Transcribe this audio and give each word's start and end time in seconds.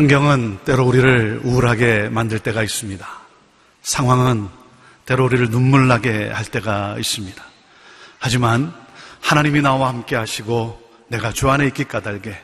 환경은 0.00 0.60
때로 0.64 0.86
우리를 0.86 1.42
우울하게 1.44 2.08
만들 2.08 2.38
때가 2.38 2.62
있습니다. 2.62 3.06
상황은 3.82 4.48
때로 5.04 5.26
우리를 5.26 5.50
눈물 5.50 5.88
나게 5.88 6.30
할 6.30 6.46
때가 6.46 6.96
있습니다. 6.98 7.44
하지만 8.18 8.72
하나님이 9.20 9.60
나와 9.60 9.88
함께 9.88 10.16
하시고 10.16 10.80
내가 11.08 11.32
주 11.32 11.50
안에 11.50 11.66
있기 11.66 11.84
까닭에 11.84 12.34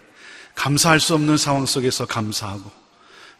감사할 0.55 1.01
수 1.01 1.15
없는 1.15 1.39
상황 1.39 1.65
속에서 1.65 2.05
감사하고 2.05 2.71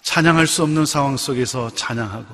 찬양할 0.07 0.47
수 0.47 0.63
없는 0.63 0.87
상황 0.87 1.17
속에서 1.17 1.69
찬양하고 1.75 2.33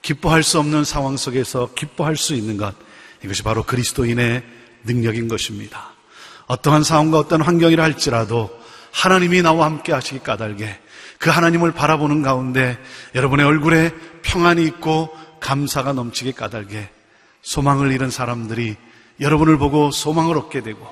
기뻐할 0.00 0.42
수 0.42 0.58
없는 0.58 0.84
상황 0.84 1.18
속에서 1.18 1.68
기뻐할 1.74 2.16
수 2.16 2.34
있는 2.34 2.56
것 2.56 2.74
이것이 3.22 3.42
바로 3.42 3.64
그리스도인의 3.64 4.42
능력인 4.84 5.28
것입니다. 5.28 5.92
어떠한 6.46 6.84
상황과 6.84 7.18
어떤 7.18 7.42
환경이라 7.42 7.84
할지라도 7.84 8.50
하나님이 8.92 9.42
나와 9.42 9.66
함께 9.66 9.92
하시기 9.92 10.20
까닭에 10.20 10.80
그 11.18 11.28
하나님을 11.28 11.72
바라보는 11.72 12.22
가운데 12.22 12.78
여러분의 13.14 13.44
얼굴에 13.44 13.92
평안이 14.22 14.64
있고 14.64 15.14
감사가 15.40 15.92
넘치기 15.92 16.32
까닭에 16.32 16.88
소망을 17.42 17.92
잃은 17.92 18.10
사람들이 18.10 18.74
여러분을 19.20 19.58
보고 19.58 19.90
소망을 19.90 20.38
얻게 20.38 20.62
되고 20.62 20.90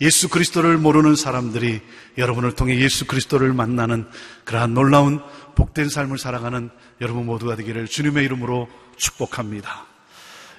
예수 0.00 0.28
그리스도를 0.28 0.78
모르는 0.78 1.16
사람들이 1.16 1.80
여러분을 2.16 2.52
통해 2.52 2.78
예수 2.78 3.06
그리스도를 3.06 3.52
만나는 3.52 4.08
그러한 4.44 4.74
놀라운 4.74 5.20
복된 5.56 5.88
삶을 5.88 6.18
살아가는 6.18 6.70
여러분 7.00 7.26
모두가 7.26 7.56
되기를 7.56 7.86
주님의 7.86 8.24
이름으로 8.24 8.68
축복합니다. 8.96 9.86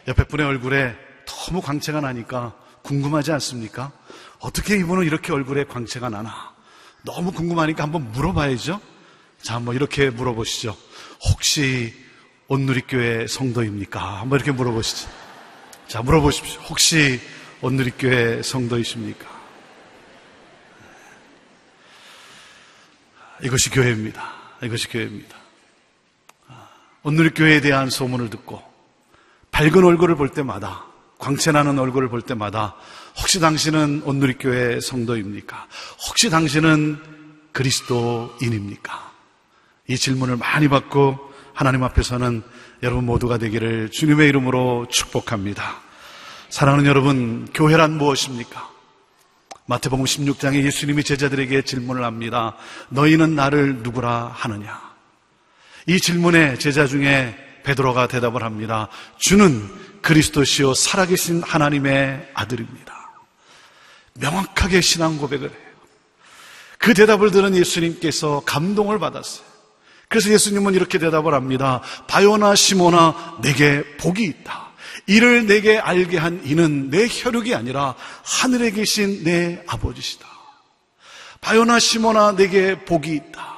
옆에 0.08 0.26
분의 0.26 0.46
얼굴에 0.46 0.96
너무 1.26 1.62
광채가 1.62 2.02
나니까 2.02 2.54
궁금하지 2.82 3.32
않습니까? 3.34 3.92
어떻게 4.40 4.78
이분은 4.78 5.06
이렇게 5.06 5.32
얼굴에 5.32 5.66
광채가 5.66 6.10
나나? 6.10 6.54
너무 7.04 7.32
궁금하니까 7.32 7.84
한번 7.84 8.12
물어봐야죠. 8.12 8.82
자, 9.42 9.56
한번 9.56 9.76
이렇게 9.76 10.10
물어보시죠. 10.10 10.76
혹시 11.32 11.94
온누리교회 12.48 13.28
성도입니까? 13.28 14.22
한번 14.22 14.40
이렇게 14.40 14.52
물어보시죠. 14.52 15.10
자, 15.88 16.02
물어보십시오. 16.02 16.62
혹시 16.64 17.22
온누리교회 17.62 18.42
성도이십니까? 18.44 19.29
이것이 23.44 23.70
교회입니다. 23.70 24.34
이것이 24.64 24.90
교회입니다. 24.90 25.38
온누리교회에 27.04 27.62
대한 27.62 27.90
소문을 27.90 28.30
듣고 28.30 28.62
밝은 29.52 29.84
얼굴을 29.84 30.16
볼 30.16 30.30
때마다 30.30 30.86
광채나는 31.18 31.80
얼굴을 31.80 32.10
볼 32.10 32.22
때마다 32.22 32.76
혹시 33.18 33.40
당신은 33.40 34.04
온누리교회 34.06 34.80
성도입니까? 34.82 35.68
혹시 36.08 36.30
당신은 36.30 36.98
그리스도인입니까? 37.52 39.12
이 39.88 39.98
질문을 39.98 40.38
많이 40.38 40.68
받고 40.68 41.18
하나님 41.54 41.84
앞에서는 41.84 42.44
여러분 42.84 43.06
모두가 43.06 43.38
되기를 43.38 43.92
주님의 43.92 44.30
이름으로 44.30 44.88
축복합니다. 44.90 45.82
사랑하는 46.50 46.86
여러분, 46.86 47.48
교회란 47.54 47.98
무엇입니까? 47.98 48.70
마태복음 49.70 50.04
16장에 50.04 50.64
예수님이 50.64 51.04
제자들에게 51.04 51.62
질문을 51.62 52.04
합니다. 52.04 52.56
너희는 52.90 53.36
나를 53.36 53.84
누구라 53.84 54.32
하느냐? 54.34 54.82
이 55.86 56.00
질문에 56.00 56.58
제자 56.58 56.88
중에 56.88 57.36
베드로가 57.64 58.08
대답을 58.08 58.42
합니다. 58.42 58.88
주는 59.20 59.70
그리스도시요 60.02 60.74
살아계신 60.74 61.44
하나님의 61.44 62.32
아들입니다. 62.34 63.12
명확하게 64.16 64.82
신앙 64.82 65.20
고백을 65.20 65.52
해요. 65.52 65.60
그 66.80 66.96
대답을 66.96 67.30
들은 67.30 67.56
예수님께서 67.56 68.42
감동을 68.48 68.98
받았어요. 68.98 69.46
그래서 70.08 70.32
예수님은 70.32 70.74
이렇게 70.74 70.98
대답을 70.98 71.36
합니다. 71.36 71.84
바요나 72.08 72.56
시모나 72.56 73.38
내게 73.44 73.84
복이 73.98 74.24
있다. 74.24 74.69
이를 75.10 75.48
내게 75.48 75.80
알게 75.80 76.20
한 76.20 76.40
이는 76.46 76.92
내 76.92 77.08
혈육이 77.10 77.56
아니라 77.56 77.96
하늘에 78.24 78.70
계신 78.70 79.24
내 79.24 79.64
아버지시다. 79.66 80.28
바요나 81.42 81.80
시모나 81.80 82.36
내게 82.36 82.86
복이 82.86 83.16
있다. 83.16 83.50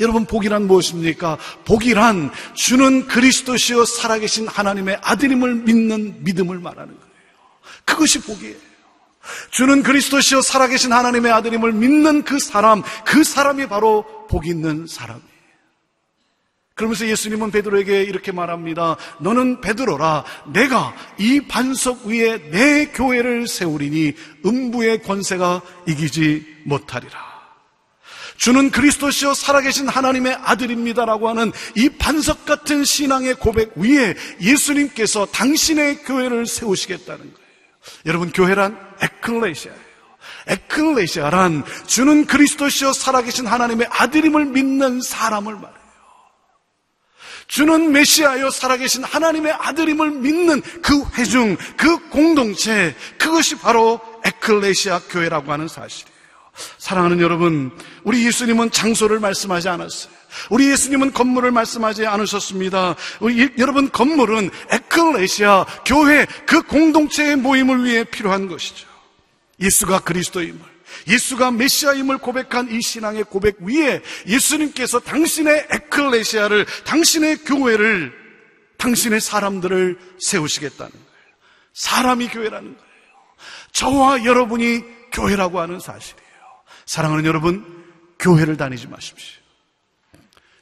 여러분 0.00 0.26
복이란 0.26 0.66
무엇입니까? 0.66 1.38
복이란 1.64 2.32
주는 2.54 3.06
그리스도시요 3.06 3.84
살아계신 3.84 4.48
하나님의 4.48 4.98
아들임을 5.00 5.54
믿는 5.54 6.24
믿음을 6.24 6.58
말하는 6.58 6.92
거예요. 6.92 7.12
그것이 7.84 8.20
복이에요. 8.22 8.56
주는 9.50 9.84
그리스도시요 9.84 10.42
살아계신 10.42 10.92
하나님의 10.92 11.30
아들임을 11.30 11.72
믿는 11.72 12.24
그 12.24 12.40
사람, 12.40 12.82
그 13.04 13.22
사람이 13.22 13.68
바로 13.68 14.26
복 14.28 14.48
있는 14.48 14.88
사람이에요. 14.88 15.33
그러면서 16.74 17.06
예수님은 17.06 17.52
베드로에게 17.52 18.02
이렇게 18.02 18.32
말합니다. 18.32 18.96
너는 19.20 19.60
베드로라. 19.60 20.24
내가 20.52 20.94
이 21.18 21.40
반석 21.40 22.06
위에 22.06 22.50
내 22.50 22.86
교회를 22.86 23.46
세우리니 23.46 24.14
음부의 24.44 25.02
권세가 25.02 25.62
이기지 25.86 26.62
못하리라. 26.64 27.34
주는 28.36 28.70
그리스도시요 28.72 29.34
살아계신 29.34 29.86
하나님의 29.88 30.36
아들입니다라고 30.42 31.28
하는 31.28 31.52
이 31.76 31.88
반석 31.88 32.44
같은 32.44 32.84
신앙의 32.84 33.36
고백 33.36 33.76
위에 33.76 34.16
예수님께서 34.40 35.26
당신의 35.26 36.02
교회를 36.02 36.46
세우시겠다는 36.46 37.20
거예요. 37.20 37.48
여러분 38.06 38.32
교회란 38.32 38.76
에클레시아예요. 39.00 39.84
에클레시아란 40.48 41.64
주는 41.86 42.26
그리스도시요 42.26 42.92
살아계신 42.92 43.46
하나님의 43.46 43.86
아들임을 43.90 44.46
믿는 44.46 45.00
사람을 45.00 45.54
말해요. 45.54 45.83
주는 47.46 47.92
메시아요 47.92 48.50
살아계신 48.50 49.04
하나님의 49.04 49.52
아들임을 49.52 50.10
믿는 50.10 50.62
그 50.82 51.04
회중, 51.14 51.56
그 51.76 52.08
공동체, 52.08 52.94
그것이 53.18 53.56
바로 53.56 54.00
에클레시아 54.24 55.00
교회라고 55.10 55.52
하는 55.52 55.68
사실이에요. 55.68 56.14
사랑하는 56.78 57.20
여러분, 57.20 57.72
우리 58.04 58.24
예수님은 58.26 58.70
장소를 58.70 59.18
말씀하지 59.18 59.68
않았어요. 59.68 60.12
우리 60.50 60.70
예수님은 60.70 61.12
건물을 61.12 61.50
말씀하지 61.50 62.06
않으셨습니다. 62.06 62.96
우리 63.20 63.50
여러분 63.58 63.90
건물은 63.90 64.50
에클레시아 64.70 65.64
교회 65.84 66.26
그 66.46 66.62
공동체의 66.62 67.36
모임을 67.36 67.84
위해 67.84 68.04
필요한 68.04 68.48
것이죠. 68.48 68.86
예수가 69.60 70.00
그리스도임을 70.00 70.73
예수가 71.08 71.52
메시아임을 71.52 72.18
고백한 72.18 72.70
이 72.70 72.80
신앙의 72.80 73.24
고백 73.24 73.60
위에 73.60 74.02
예수님께서 74.26 75.00
당신의 75.00 75.68
에클레시아를 75.70 76.66
당신의 76.84 77.38
교회를 77.38 78.12
당신의 78.78 79.20
사람들을 79.20 79.98
세우시겠다는 80.20 80.92
거예요. 80.92 81.36
사람이 81.72 82.28
교회라는 82.28 82.76
거예요. 82.76 82.94
저와 83.72 84.24
여러분이 84.24 84.82
교회라고 85.12 85.60
하는 85.60 85.80
사실이에요. 85.80 86.24
사랑하는 86.86 87.24
여러분, 87.24 87.84
교회를 88.18 88.56
다니지 88.56 88.88
마십시오. 88.88 89.42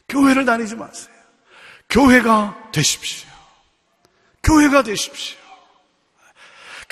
교회를 0.09 0.45
다니지 0.45 0.77
마세요. 0.77 1.13
교회가 1.89 2.71
되십시오. 2.73 3.29
교회가 4.43 4.83
되십시오. 4.83 5.42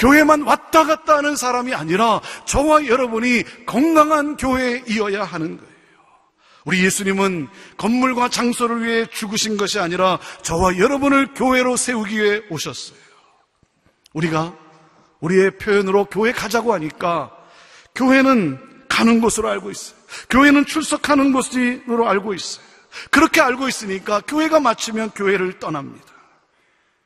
교회만 0.01 0.43
왔다 0.43 0.85
갔다 0.85 1.19
하는 1.19 1.37
사람이 1.37 1.75
아니라 1.75 2.23
저와 2.47 2.87
여러분이 2.87 3.45
건강한 3.67 4.37
교회에 4.37 4.83
이어야 4.89 5.25
하는 5.25 5.59
거예요. 5.59 5.71
우리 6.65 6.83
예수님은 6.85 7.49
건물과 7.77 8.31
장소를 8.31 8.83
위해 8.83 9.07
죽으신 9.07 9.59
것이 9.59 9.79
아니라 9.79 10.19
저와 10.43 10.79
여러분을 10.79 11.35
교회로 11.35 11.77
세우기 11.77 12.19
위해 12.19 12.43
오셨어요. 12.51 12.99
우리가 14.15 14.57
우리의 15.21 15.59
표현으로 15.59 16.07
교회 16.07 16.33
가자고 16.33 16.73
하니까 16.73 17.31
교회는 17.95 18.87
가는 18.89 19.21
곳으로 19.21 19.51
알고 19.51 19.71
있어요. 19.71 19.99
교회는 20.31 20.65
출석하는 20.65 21.33
곳으로 21.33 22.09
알고 22.09 22.33
있어요. 22.33 22.65
그렇게 23.11 23.41
알고 23.43 23.69
있으니까 23.69 24.21
교회가 24.21 24.61
마치면 24.61 25.11
교회를 25.11 25.59
떠납니다. 25.59 26.07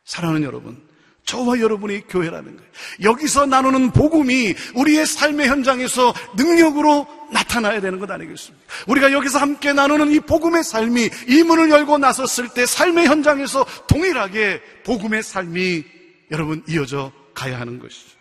사랑하는 0.05 0.44
여러분, 0.44 0.81
저와 1.25 1.59
여러분이 1.59 2.06
교회라는 2.09 2.56
거예요. 2.56 2.71
여기서 3.03 3.47
나누는 3.47 3.93
복음이 3.93 4.55
우리의 4.75 5.06
삶의 5.06 5.49
현장에서 5.49 6.12
능력으로 6.37 7.06
나타나야 7.32 7.81
되는 7.81 7.99
것 7.99 8.11
아니겠습니까? 8.11 8.65
우리가 8.87 9.12
여기서 9.12 9.38
함께 9.38 9.73
나누는 9.73 10.12
이 10.12 10.21
복음의 10.21 10.62
삶이 10.62 11.11
이 11.29 11.43
문을 11.43 11.71
열고 11.71 11.99
나섰을 11.99 12.50
때 12.50 12.67
삶의 12.67 13.06
현장에서 13.06 13.65
동일하게 13.88 14.61
복음의 14.85 15.23
삶이 15.23 15.85
여러분 16.31 16.62
이어져 16.69 17.11
가야 17.32 17.59
하는 17.59 17.79
것이죠. 17.79 18.19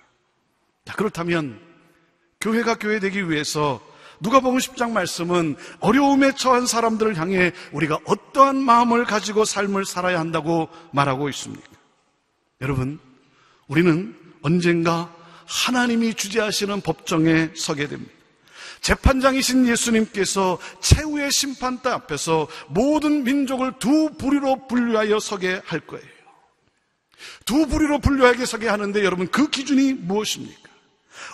자, 0.85 0.93
그렇다면 0.95 1.59
교회가 2.39 2.75
교회 2.75 2.99
되기 2.99 3.29
위해서 3.29 3.81
누가복음 4.21 4.57
10장 4.59 4.91
말씀은 4.91 5.57
어려움에 5.81 6.33
처한 6.35 6.65
사람들을 6.65 7.17
향해 7.17 7.51
우리가 7.73 7.99
어떠한 8.05 8.55
마음을 8.55 9.03
가지고 9.03 9.43
삶을 9.43 9.85
살아야 9.85 10.19
한다고 10.19 10.69
말하고 10.91 11.27
있습니까? 11.29 11.72
여러분, 12.63 12.97
우리는 13.67 14.17
언젠가 14.41 15.13
하나님이 15.45 16.13
주재하시는 16.13 16.79
법정에 16.79 17.49
서게 17.55 17.87
됩니다. 17.89 18.13
재판장이신 18.79 19.67
예수님께서 19.67 20.57
최후의 20.79 21.29
심판대 21.31 21.89
앞에서 21.89 22.47
모든 22.69 23.25
민족을 23.25 23.73
두 23.79 24.11
부류로 24.17 24.67
분류하여 24.67 25.19
서게 25.19 25.61
할 25.65 25.81
거예요. 25.81 26.05
두 27.45 27.67
부류로 27.67 27.99
분류하게 27.99 28.45
서게 28.45 28.69
하는데 28.69 29.03
여러분 29.03 29.27
그 29.27 29.49
기준이 29.49 29.93
무엇입니까? 29.93 30.69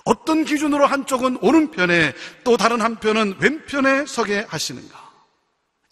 어떤 0.05 0.45
기준으로 0.45 0.87
한쪽은 0.87 1.37
오른편에 1.41 2.13
또 2.43 2.57
다른 2.57 2.81
한편은 2.81 3.35
왼편에 3.39 4.07
서게 4.07 4.45
하시는가? 4.47 5.09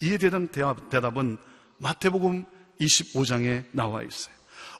이에 0.02 0.18
대한 0.18 0.48
대답, 0.48 0.90
대답은 0.90 1.38
마태복음 1.78 2.44
25장에 2.80 3.64
나와 3.72 4.02
있어요. 4.02 4.37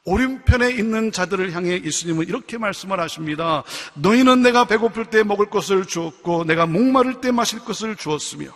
오른편에 0.08 0.70
있는 0.70 1.12
자들을 1.12 1.52
향해 1.52 1.80
예수님은 1.84 2.26
이렇게 2.26 2.56
말씀을 2.56 2.98
하십니다. 2.98 3.62
너희는 3.94 4.42
내가 4.42 4.64
배고플 4.64 5.06
때 5.06 5.22
먹을 5.22 5.50
것을 5.50 5.84
주었고 5.84 6.44
내가 6.44 6.66
목마를 6.66 7.20
때 7.20 7.30
마실 7.30 7.58
것을 7.60 7.94
주었으며 7.96 8.50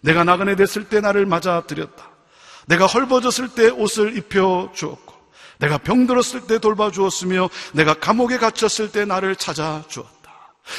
내가 0.00 0.24
나그네 0.24 0.56
됐을 0.56 0.84
때 0.84 1.00
나를 1.00 1.26
맞아 1.26 1.62
드렸다. 1.66 2.10
내가 2.66 2.86
헐벗었을 2.86 3.48
때 3.50 3.68
옷을 3.68 4.16
입혀 4.16 4.70
주었고 4.74 5.14
내가 5.58 5.78
병들었을 5.78 6.46
때 6.46 6.58
돌봐주었으며 6.58 7.50
내가 7.72 7.94
감옥에 7.94 8.38
갇혔을 8.38 8.90
때 8.90 9.04
나를 9.04 9.36
찾아주었다. 9.36 10.13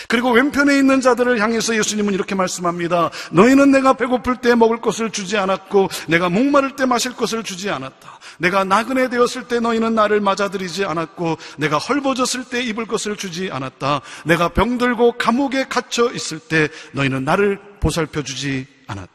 그리고 0.07 0.31
왼편에 0.31 0.77
있는 0.77 1.01
자들을 1.01 1.39
향해서 1.39 1.77
예수님은 1.77 2.13
이렇게 2.13 2.35
말씀합니다. 2.35 3.11
너희는 3.31 3.71
내가 3.71 3.93
배고플 3.93 4.37
때 4.37 4.55
먹을 4.55 4.81
것을 4.81 5.11
주지 5.11 5.37
않았고 5.37 5.89
내가 6.07 6.29
목마를 6.29 6.75
때 6.75 6.85
마실 6.85 7.13
것을 7.15 7.43
주지 7.43 7.69
않았다. 7.69 8.19
내가 8.39 8.63
나그네 8.63 9.09
되었을 9.09 9.47
때 9.47 9.59
너희는 9.59 9.95
나를 9.95 10.21
맞아들이지 10.21 10.85
않았고 10.85 11.37
내가 11.57 11.77
헐벗었을 11.77 12.45
때 12.45 12.61
입을 12.63 12.85
것을 12.85 13.15
주지 13.15 13.51
않았다. 13.51 14.01
내가 14.25 14.49
병들고 14.49 15.13
감옥에 15.13 15.65
갇혀 15.65 16.11
있을 16.11 16.39
때 16.39 16.67
너희는 16.93 17.23
나를 17.23 17.59
보살펴 17.79 18.23
주지 18.23 18.65
않았다. 18.87 19.09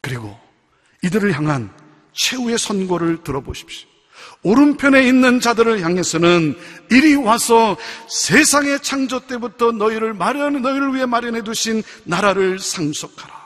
그리고 0.00 0.38
이들을 1.02 1.32
향한 1.34 1.70
최후의 2.14 2.58
선고를 2.58 3.22
들어보십시오. 3.22 3.88
오른편에 4.42 5.02
있는 5.02 5.40
자들을 5.40 5.82
향해서는 5.82 6.56
이리 6.90 7.14
와서 7.16 7.76
세상의 8.08 8.80
창조 8.82 9.20
때부터 9.20 9.72
너희를 9.72 10.14
마련, 10.14 10.62
너희를 10.62 10.94
위해 10.94 11.06
마련해 11.06 11.42
두신 11.42 11.82
나라를 12.04 12.58
상속하라. 12.58 13.38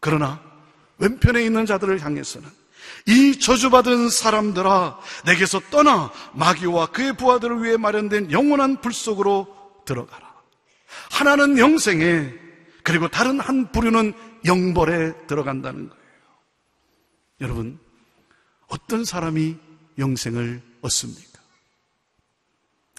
그러나 0.00 0.40
왼편에 0.98 1.42
있는 1.42 1.66
자들을 1.66 2.00
향해서는 2.00 2.48
이 3.06 3.38
저주받은 3.38 4.08
사람들아 4.08 4.98
내게서 5.26 5.60
떠나 5.70 6.10
마귀와 6.32 6.86
그의 6.86 7.16
부하들을 7.16 7.62
위해 7.62 7.76
마련된 7.76 8.32
영원한 8.32 8.80
불 8.80 8.92
속으로 8.92 9.46
들어가라. 9.84 10.26
하나는 11.10 11.58
영생에 11.58 12.32
그리고 12.82 13.08
다른 13.08 13.40
한 13.40 13.70
부류는 13.72 14.12
영벌에 14.44 15.26
들어간다는 15.26 15.88
거예요. 15.88 16.02
여러분 17.40 17.78
어떤 18.68 19.04
사람이 19.04 19.56
영생을 19.98 20.62
얻습니까? 20.82 21.40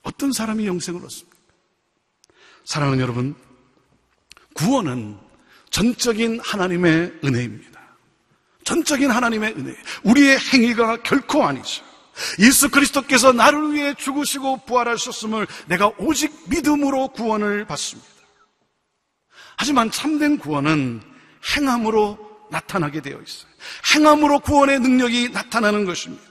어떤 0.03 0.31
사람이 0.31 0.65
영생을 0.65 1.03
얻습니까? 1.03 1.37
사랑하는 2.63 2.99
여러분, 3.01 3.35
구원은 4.53 5.17
전적인 5.69 6.39
하나님의 6.39 7.19
은혜입니다. 7.23 7.77
전적인 8.63 9.11
하나님의 9.11 9.53
은혜. 9.53 9.75
우리의 10.03 10.37
행위가 10.37 11.03
결코 11.03 11.45
아니죠. 11.45 11.83
예수 12.39 12.69
그리스도께서 12.69 13.31
나를 13.31 13.73
위해 13.73 13.93
죽으시고 13.93 14.65
부활하셨음을 14.65 15.47
내가 15.67 15.91
오직 15.97 16.33
믿음으로 16.49 17.09
구원을 17.09 17.65
받습니다. 17.65 18.09
하지만 19.57 19.91
참된 19.91 20.37
구원은 20.37 21.01
행함으로 21.55 22.26
나타나게 22.49 23.01
되어 23.01 23.19
있어요. 23.21 23.51
행함으로 23.93 24.39
구원의 24.39 24.79
능력이 24.79 25.29
나타나는 25.29 25.85
것입니다. 25.85 26.23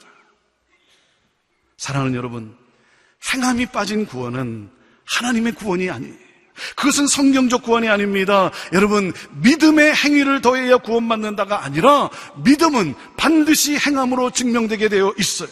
사랑하는 1.76 2.14
여러분, 2.14 2.56
행함이 3.32 3.66
빠진 3.66 4.06
구원은 4.06 4.70
하나님의 5.04 5.52
구원이 5.52 5.90
아니에요. 5.90 6.26
그것은 6.74 7.06
성경적 7.06 7.62
구원이 7.62 7.88
아닙니다. 7.88 8.50
여러분, 8.72 9.12
믿음의 9.42 9.94
행위를 9.94 10.40
더해야 10.40 10.78
구원받는다가 10.78 11.64
아니라 11.64 12.08
믿음은 12.44 12.94
반드시 13.16 13.76
행함으로 13.76 14.30
증명되게 14.30 14.88
되어 14.88 15.12
있어요. 15.18 15.48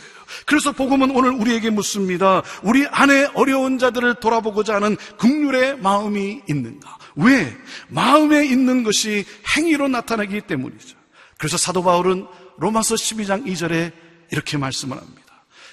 그래서 0.46 0.72
복음은 0.72 1.10
오늘 1.10 1.30
우리에게 1.30 1.70
묻습니다. 1.70 2.42
우리 2.62 2.86
안에 2.86 3.28
어려운 3.34 3.78
자들을 3.78 4.14
돌아보고자 4.16 4.76
하는 4.76 4.96
극률의 5.18 5.78
마음이 5.78 6.42
있는가? 6.48 6.98
왜? 7.16 7.56
마음에 7.88 8.44
있는 8.44 8.82
것이 8.82 9.24
행위로 9.56 9.88
나타나기 9.88 10.40
때문이죠. 10.42 10.96
그래서 11.38 11.56
사도 11.56 11.82
바울은 11.82 12.26
로마서 12.58 12.94
12장 12.94 13.46
2절에 13.46 13.92
이렇게 14.30 14.56
말씀을 14.56 14.96
합니다. 14.96 15.22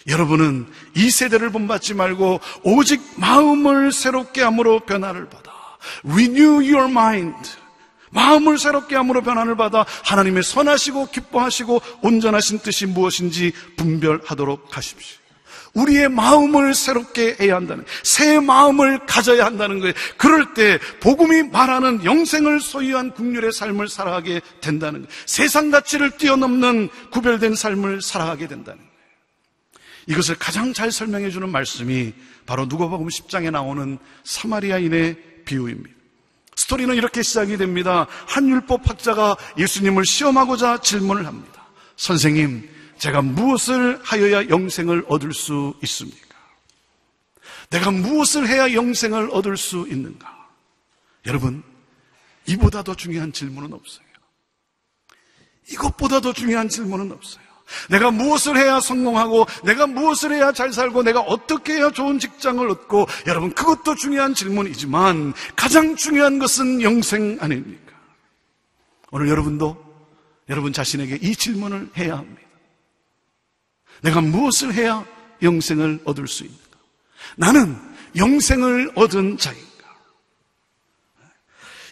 여러분은 0.08 0.68
이 0.96 1.10
세대를 1.10 1.52
본받지 1.52 1.94
말고 1.94 2.40
오직 2.64 3.02
마음을 3.18 3.92
새롭게 3.92 4.42
함으로 4.42 4.82
변화를 4.82 5.30
받아. 5.30 5.52
Renew 6.06 6.56
your 6.56 6.90
mind. 6.90 7.38
마음을 8.12 8.58
새롭게 8.58 8.96
함으로 8.96 9.22
변화를 9.22 9.56
받아 9.56 9.86
하나님의 10.04 10.44
선하시고 10.44 11.12
기뻐하시고 11.12 11.82
온전하신 12.02 12.60
뜻이 12.60 12.86
무엇인지 12.86 13.54
분별하도록 13.78 14.76
하십시오. 14.76 15.21
우리의 15.74 16.10
마음을 16.10 16.74
새롭게 16.74 17.38
해야 17.40 17.56
한다는 17.56 17.86
새 18.04 18.40
마음을 18.40 19.06
가져야 19.06 19.46
한다는 19.46 19.80
거예요. 19.80 19.94
그럴 20.18 20.54
때 20.54 20.80
복음이 21.00 21.44
말하는 21.44 22.04
영생을 22.04 22.60
소유한 22.60 23.12
국률의 23.12 23.52
삶을 23.52 23.88
살아가게 23.88 24.42
된다는 24.60 25.02
거예요. 25.02 25.14
세상 25.26 25.72
가치를 25.72 26.18
뛰어넘는 26.18 26.90
구별된 27.12 27.56
삶을 27.56 28.02
살아가게 28.02 28.48
된다는 28.48 28.80
거예요. 28.80 28.92
이것을 30.08 30.36
가장 30.36 30.74
잘 30.74 30.92
설명해 30.92 31.30
주는 31.30 31.50
말씀이 31.50 32.14
바로 32.46 32.66
누가복음 32.66 33.08
10장에 33.08 33.52
나오는 33.52 33.98
사마리아인의 34.24 35.16
비유입니다. 35.46 35.96
스토리는 36.56 36.94
이렇게 36.96 37.22
시작이 37.22 37.58
됩니다. 37.58 38.08
한 38.28 38.50
율법 38.50 38.90
학자가 38.90 39.38
예수님을 39.58 40.06
시험하고자 40.06 40.80
질문을 40.80 41.26
합니다. 41.26 41.66
선생님, 41.96 42.68
제가 43.02 43.24
무엇을 43.24 44.00
하여야 44.04 44.48
영생을 44.48 45.06
얻을 45.08 45.34
수 45.34 45.74
있습니까? 45.82 46.38
내가 47.72 47.90
무엇을 47.90 48.48
해야 48.48 48.72
영생을 48.74 49.32
얻을 49.32 49.58
수 49.58 49.88
있는가? 49.90 50.48
여러분, 51.26 51.64
이보다 52.46 52.84
더 52.84 52.94
중요한 52.94 53.34
질문은 53.34 53.74
없어요. 53.74 54.06
이것보다 55.72 56.20
더 56.20 56.32
중요한 56.32 56.70
질문은 56.70 57.12
없어요. 57.12 57.44
내가 57.90 58.12
무엇을 58.12 58.56
해야 58.56 58.80
성공하고, 58.80 59.48
내가 59.64 59.88
무엇을 59.88 60.32
해야 60.34 60.52
잘 60.52 60.72
살고, 60.72 61.02
내가 61.02 61.22
어떻게 61.22 61.78
해야 61.78 61.90
좋은 61.90 62.20
직장을 62.20 62.70
얻고, 62.70 63.08
여러분, 63.26 63.52
그것도 63.56 63.96
중요한 63.96 64.36
질문이지만, 64.36 65.34
가장 65.56 65.96
중요한 65.96 66.38
것은 66.38 66.84
영생 66.84 67.40
아닙니까? 67.42 67.94
오늘 69.10 69.28
여러분도 69.28 69.92
여러분 70.50 70.72
자신에게 70.72 71.18
이 71.22 71.36
질문을 71.36 71.90
해야 71.98 72.20
합니다. 72.20 72.51
내가 74.02 74.22
무엇을 74.22 74.74
해야 74.74 75.06
영생을 75.42 76.02
얻을 76.06 76.28
수 76.28 76.44
있는가? 76.44 76.78
나는 77.38 77.78
영생을 78.16 78.92
얻은 78.96 79.38
자인가? 79.38 79.72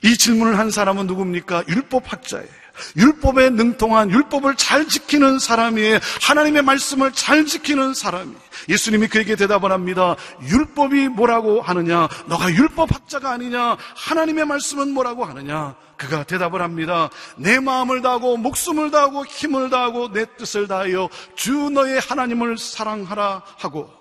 이 0.03 0.17
질문을 0.17 0.57
한 0.57 0.71
사람은 0.71 1.07
누굽니까? 1.07 1.65
율법학자예요. 1.67 2.58
율법에 2.97 3.49
능통한 3.51 4.11
율법을 4.11 4.55
잘 4.55 4.87
지키는 4.87 5.39
사람이에요. 5.39 5.99
하나님의 6.21 6.61
말씀을 6.63 7.11
잘 7.11 7.45
지키는 7.45 7.93
사람이. 7.93 8.35
예수님이 8.67 9.07
그에게 9.07 9.35
대답을 9.35 9.71
합니다. 9.71 10.15
율법이 10.43 11.09
뭐라고 11.09 11.61
하느냐? 11.61 12.07
너가 12.27 12.51
율법 12.53 12.93
학자가 12.93 13.31
아니냐? 13.31 13.77
하나님의 13.95 14.45
말씀은 14.45 14.91
뭐라고 14.91 15.25
하느냐? 15.25 15.75
그가 15.97 16.23
대답을 16.23 16.61
합니다. 16.61 17.09
내 17.37 17.59
마음을 17.59 18.01
다하고 18.01 18.37
목숨을 18.37 18.89
다하고 18.89 19.25
힘을 19.25 19.69
다하고 19.69 20.11
내 20.11 20.25
뜻을 20.37 20.67
다하여 20.67 21.09
주 21.35 21.69
너의 21.69 21.99
하나님을 21.99 22.57
사랑하라 22.57 23.43
하고 23.57 23.91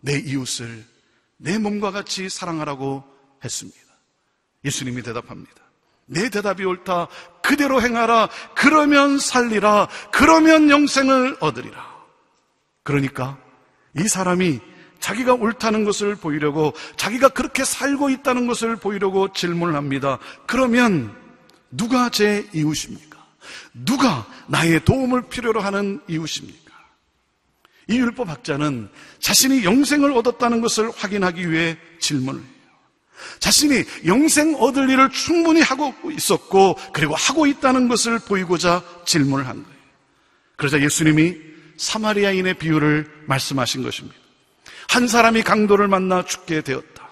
내 0.00 0.18
이웃을 0.18 0.84
내 1.36 1.58
몸과 1.58 1.92
같이 1.92 2.28
사랑하라고 2.28 3.04
했습니다. 3.44 3.78
예수님이 4.64 5.02
대답합니다. 5.02 5.67
내 6.08 6.28
대답이 6.30 6.64
옳다. 6.64 7.08
그대로 7.42 7.80
행하라. 7.80 8.28
그러면 8.54 9.18
살리라. 9.18 9.88
그러면 10.10 10.70
영생을 10.70 11.36
얻으리라. 11.40 11.86
그러니까 12.82 13.38
이 13.96 14.08
사람이 14.08 14.60
자기가 15.00 15.34
옳다는 15.34 15.84
것을 15.84 16.16
보이려고 16.16 16.72
자기가 16.96 17.28
그렇게 17.28 17.64
살고 17.64 18.10
있다는 18.10 18.46
것을 18.46 18.76
보이려고 18.76 19.32
질문을 19.32 19.74
합니다. 19.74 20.18
그러면 20.46 21.14
누가 21.70 22.08
제 22.08 22.48
이웃입니까? 22.52 23.18
누가 23.72 24.26
나의 24.48 24.84
도움을 24.84 25.28
필요로 25.28 25.60
하는 25.60 26.00
이웃입니까? 26.08 26.72
이 27.88 27.98
율법 27.98 28.28
학자는 28.28 28.90
자신이 29.20 29.64
영생을 29.64 30.12
얻었다는 30.12 30.60
것을 30.60 30.90
확인하기 30.90 31.50
위해 31.50 31.78
질문을 32.00 32.40
해요. 32.40 32.57
자신이 33.40 33.84
영생 34.06 34.54
얻을 34.56 34.90
일을 34.90 35.10
충분히 35.10 35.60
하고 35.60 35.94
있었고 36.10 36.76
그리고 36.92 37.14
하고 37.14 37.46
있다는 37.46 37.88
것을 37.88 38.18
보이고자 38.18 38.82
질문을 39.04 39.46
한 39.46 39.62
거예요. 39.62 39.78
그러자 40.56 40.80
예수님이 40.80 41.36
사마리아인의 41.76 42.54
비유를 42.54 43.10
말씀하신 43.26 43.82
것입니다. 43.82 44.16
한 44.88 45.06
사람이 45.06 45.42
강도를 45.42 45.88
만나 45.88 46.24
죽게 46.24 46.62
되었다. 46.62 47.08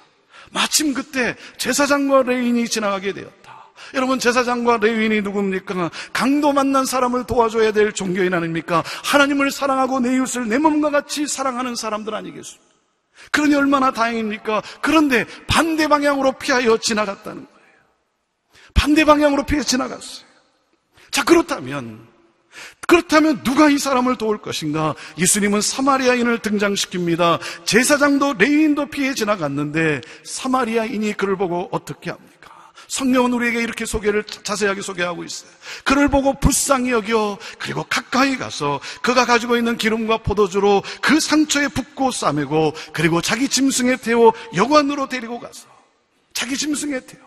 마침 0.50 0.94
그때 0.94 1.36
제사장과 1.58 2.22
레위인이 2.22 2.68
지나가게 2.68 3.12
되었다. 3.12 3.46
여러분 3.94 4.18
제사장과 4.18 4.78
레위인이 4.78 5.22
누굽니까? 5.22 5.90
강도 6.12 6.52
만난 6.52 6.84
사람을 6.84 7.24
도와줘야 7.24 7.72
될 7.72 7.92
종교인 7.92 8.34
아닙니까? 8.34 8.82
하나님을 9.04 9.50
사랑하고 9.50 10.00
내 10.00 10.16
이웃을 10.16 10.48
내 10.48 10.58
몸과 10.58 10.90
같이 10.90 11.26
사랑하는 11.26 11.74
사람들 11.74 12.14
아니겠습니까? 12.14 12.75
그러니 13.32 13.54
얼마나 13.54 13.92
다행입니까? 13.92 14.62
그런데 14.80 15.24
반대 15.46 15.88
방향으로 15.88 16.32
피하여 16.32 16.78
지나갔다는 16.78 17.46
거예요. 17.46 17.56
반대 18.74 19.04
방향으로 19.04 19.44
피해 19.44 19.62
지나갔어요. 19.62 20.26
자, 21.10 21.24
그렇다면, 21.24 22.06
그렇다면 22.86 23.42
누가 23.42 23.68
이 23.68 23.78
사람을 23.78 24.16
도울 24.16 24.38
것인가? 24.38 24.94
예수님은 25.18 25.60
사마리아인을 25.60 26.38
등장시킵니다. 26.40 27.40
제사장도 27.64 28.34
레위인도 28.34 28.86
피해 28.86 29.14
지나갔는데 29.14 30.02
사마리아인이 30.24 31.14
그를 31.14 31.36
보고 31.36 31.68
어떻게 31.72 32.10
합니까? 32.10 32.35
성령은 32.88 33.32
우리에게 33.32 33.60
이렇게 33.62 33.84
소개를 33.84 34.24
자세하게 34.24 34.82
소개하고 34.82 35.24
있어요. 35.24 35.50
그를 35.84 36.08
보고 36.08 36.38
불쌍히 36.38 36.90
여겨 36.90 37.38
그리고 37.58 37.84
가까이 37.84 38.36
가서 38.36 38.80
그가 39.02 39.26
가지고 39.26 39.56
있는 39.56 39.76
기름과 39.76 40.18
포도주로 40.18 40.82
그 41.00 41.20
상처에 41.20 41.68
붓고 41.68 42.10
싸매고 42.10 42.74
그리고 42.92 43.20
자기 43.20 43.48
짐승에 43.48 43.96
태워 43.96 44.32
여관으로 44.54 45.08
데리고 45.08 45.40
가서 45.40 45.66
자기 46.32 46.56
짐승에 46.56 47.00
태워 47.00 47.26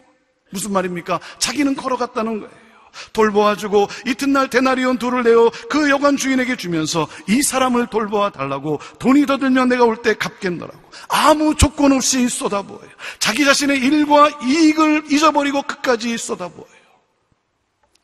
무슨 0.51 0.73
말입니까? 0.73 1.19
자기는 1.39 1.75
걸어갔다는 1.75 2.39
거예요. 2.39 2.68
돌보아주고 3.13 3.87
이튿날 4.07 4.49
데나리온 4.49 4.97
둘을 4.97 5.23
내어 5.23 5.51
그 5.69 5.89
여관 5.89 6.17
주인에게 6.17 6.55
주면서 6.55 7.07
이 7.27 7.41
사람을 7.41 7.87
돌보아 7.87 8.29
달라고 8.31 8.79
돈이 8.99 9.25
더 9.25 9.37
들면 9.37 9.69
내가 9.69 9.83
올 9.83 9.99
때 10.01 10.13
갚겠노라고 10.13 10.79
아무 11.09 11.55
조건 11.55 11.91
없이 11.91 12.27
쏟아부어요. 12.29 12.89
자기 13.19 13.43
자신의 13.45 13.79
일과 13.79 14.29
이익을 14.43 15.11
잊어버리고 15.11 15.61
끝까지 15.63 16.17
쏟아부어요. 16.17 16.69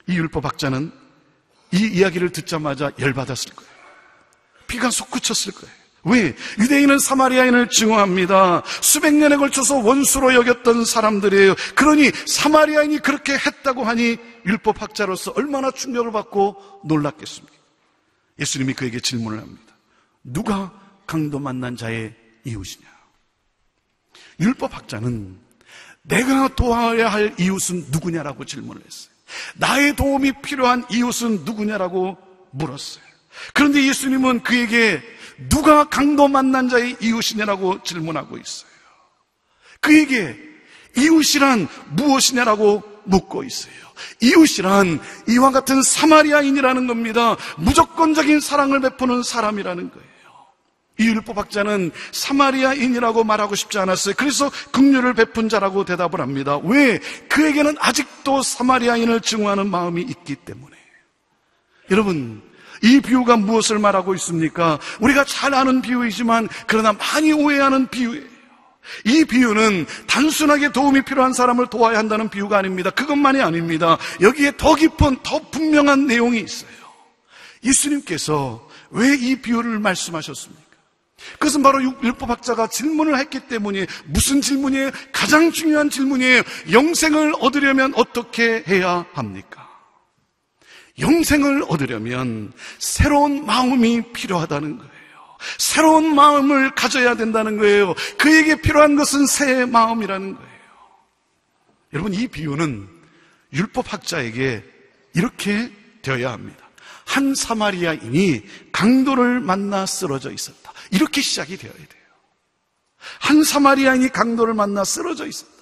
이 0.07 0.17
율법 0.17 0.45
학자는 0.45 0.91
이 1.71 1.77
이야기를 1.87 2.31
듣자마자 2.31 2.91
열받았을 2.99 3.53
거예요. 3.55 3.71
피가 4.67 4.91
솟구쳤을 4.91 5.53
거예요. 5.53 5.75
왜? 6.05 6.35
유대인은 6.59 6.99
사마리아인을 6.99 7.69
증오합니다. 7.69 8.63
수백 8.81 9.15
년에 9.15 9.37
걸쳐서 9.37 9.77
원수로 9.77 10.35
여겼던 10.35 10.85
사람들이에요. 10.85 11.55
그러니 11.73 12.11
사마리아인이 12.27 12.99
그렇게 12.99 13.33
했다고 13.33 13.83
하니 13.83 14.17
율법학자로서 14.45 15.33
얼마나 15.35 15.71
충격을 15.71 16.11
받고 16.11 16.81
놀랐겠습니까? 16.85 17.55
예수님이 18.39 18.73
그에게 18.73 18.99
질문을 18.99 19.39
합니다. 19.39 19.75
누가 20.23 20.71
강도 21.07 21.39
만난 21.39 21.75
자의 21.75 22.13
이웃이냐? 22.45 22.87
율법학자는 24.39 25.39
내가 26.03 26.49
도와야 26.49 27.09
할 27.09 27.33
이웃은 27.39 27.87
누구냐라고 27.89 28.45
질문을 28.45 28.81
했어요. 28.85 29.11
나의 29.55 29.95
도움이 29.95 30.33
필요한 30.43 30.85
이웃은 30.91 31.45
누구냐라고 31.45 32.15
물었어요. 32.51 33.03
그런데 33.53 33.85
예수님은 33.87 34.43
그에게 34.43 35.01
누가 35.49 35.85
강도 35.85 36.27
만난 36.27 36.69
자의 36.69 36.95
이웃이냐라고 37.01 37.83
질문하고 37.83 38.37
있어요. 38.37 38.69
그에게 39.79 40.37
이웃이란 40.97 41.67
무엇이냐라고 41.91 42.83
묻고 43.05 43.43
있어요. 43.43 43.73
이웃이란 44.21 44.99
이와 45.29 45.51
같은 45.51 45.81
사마리아인이라는 45.81 46.87
겁니다. 46.87 47.37
무조건적인 47.57 48.39
사랑을 48.39 48.79
베푸는 48.81 49.23
사람이라는 49.23 49.91
거예요. 49.91 50.15
이 50.97 51.07
율법학자는 51.07 51.91
사마리아인이라고 52.11 53.25
말하고 53.25 53.55
싶지 53.55 53.77
않았어요. 53.77 54.15
그래서 54.17 54.49
긍휼을 54.71 55.13
베푼 55.13 55.49
자라고 55.49 55.83
대답을 55.83 56.21
합니다. 56.21 56.57
왜? 56.63 56.99
그에게는 57.27 57.75
아직도 57.79 58.41
사마리아인을 58.41 59.19
증오하는 59.19 59.69
마음이 59.69 60.01
있기 60.01 60.35
때문에. 60.35 60.75
여러분, 61.91 62.41
이 62.85 63.01
비유가 63.01 63.35
무엇을 63.35 63.79
말하고 63.79 64.13
있습니까? 64.15 64.77
우리가 64.99 65.23
잘 65.25 65.55
아는 65.55 65.81
비유이지만 65.81 66.47
그러나 66.67 66.93
많이 66.93 67.33
오해하는 67.33 67.87
비유예요. 67.87 68.35
이 69.03 69.25
비유는 69.25 69.87
단순하게 70.05 70.71
도움이 70.71 71.01
필요한 71.01 71.33
사람을 71.33 71.67
도와야 71.67 71.97
한다는 71.97 72.29
비유가 72.29 72.59
아닙니다. 72.59 72.91
그것만이 72.91 73.41
아닙니다. 73.41 73.97
여기에 74.21 74.53
더 74.57 74.75
깊은, 74.75 75.17
더 75.23 75.39
분명한 75.49 76.05
내용이 76.05 76.39
있어요. 76.39 76.69
예수님께서 77.63 78.67
왜 78.91 79.15
이 79.15 79.35
비유를 79.41 79.79
말씀하셨습니까? 79.79 80.63
그것은 81.39 81.63
바로 81.63 81.81
율법학자가 81.81 82.67
질문을 82.67 83.17
했기 83.17 83.39
때문에 83.39 83.87
무슨 84.05 84.41
질문이에요? 84.41 84.91
가장 85.11 85.51
중요한 85.51 85.89
질문이에요. 85.89 86.43
영생을 86.71 87.33
얻으려면 87.39 87.93
어떻게 87.95 88.63
해야 88.67 89.05
합니까? 89.13 89.64
영생을 90.99 91.65
얻으려면 91.67 92.53
새로운 92.79 93.45
마음이 93.45 94.13
필요하다는 94.13 94.77
거예요. 94.77 94.91
새로운 95.57 96.15
마음을 96.15 96.73
가져야 96.73 97.15
된다는 97.15 97.57
거예요. 97.57 97.93
그에게 98.17 98.61
필요한 98.61 98.95
것은 98.95 99.25
새 99.25 99.65
마음이라는 99.65 100.35
거예요. 100.35 100.55
여러분, 101.93 102.13
이 102.13 102.27
비유는 102.27 102.87
율법학자에게 103.53 104.63
이렇게 105.13 105.71
되어야 106.01 106.31
합니다. 106.31 106.65
한 107.05 107.35
사마리아인이 107.35 108.43
강도를 108.71 109.39
만나 109.39 109.85
쓰러져 109.85 110.31
있었다. 110.31 110.73
이렇게 110.91 111.21
시작이 111.21 111.57
되어야 111.57 111.73
돼요. 111.73 112.05
한 113.19 113.43
사마리아인이 113.43 114.09
강도를 114.09 114.53
만나 114.53 114.83
쓰러져 114.83 115.27
있었다. 115.27 115.54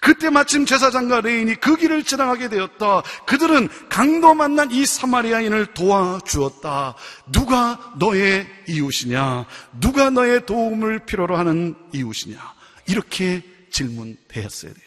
그때 0.00 0.30
마침 0.30 0.66
제사장과 0.66 1.20
레인이 1.22 1.56
그 1.56 1.76
길을 1.76 2.04
지나가게 2.04 2.48
되었다. 2.48 3.02
그들은 3.26 3.68
강도 3.88 4.34
만난 4.34 4.70
이 4.70 4.86
사마리아인을 4.86 5.74
도와주었다. 5.74 6.94
누가 7.32 7.94
너의 7.98 8.46
이웃이냐? 8.68 9.46
누가 9.80 10.10
너의 10.10 10.46
도움을 10.46 11.06
필요로 11.06 11.36
하는 11.36 11.74
이웃이냐? 11.92 12.38
이렇게 12.86 13.42
질문되었어야 13.70 14.72
돼요. 14.72 14.84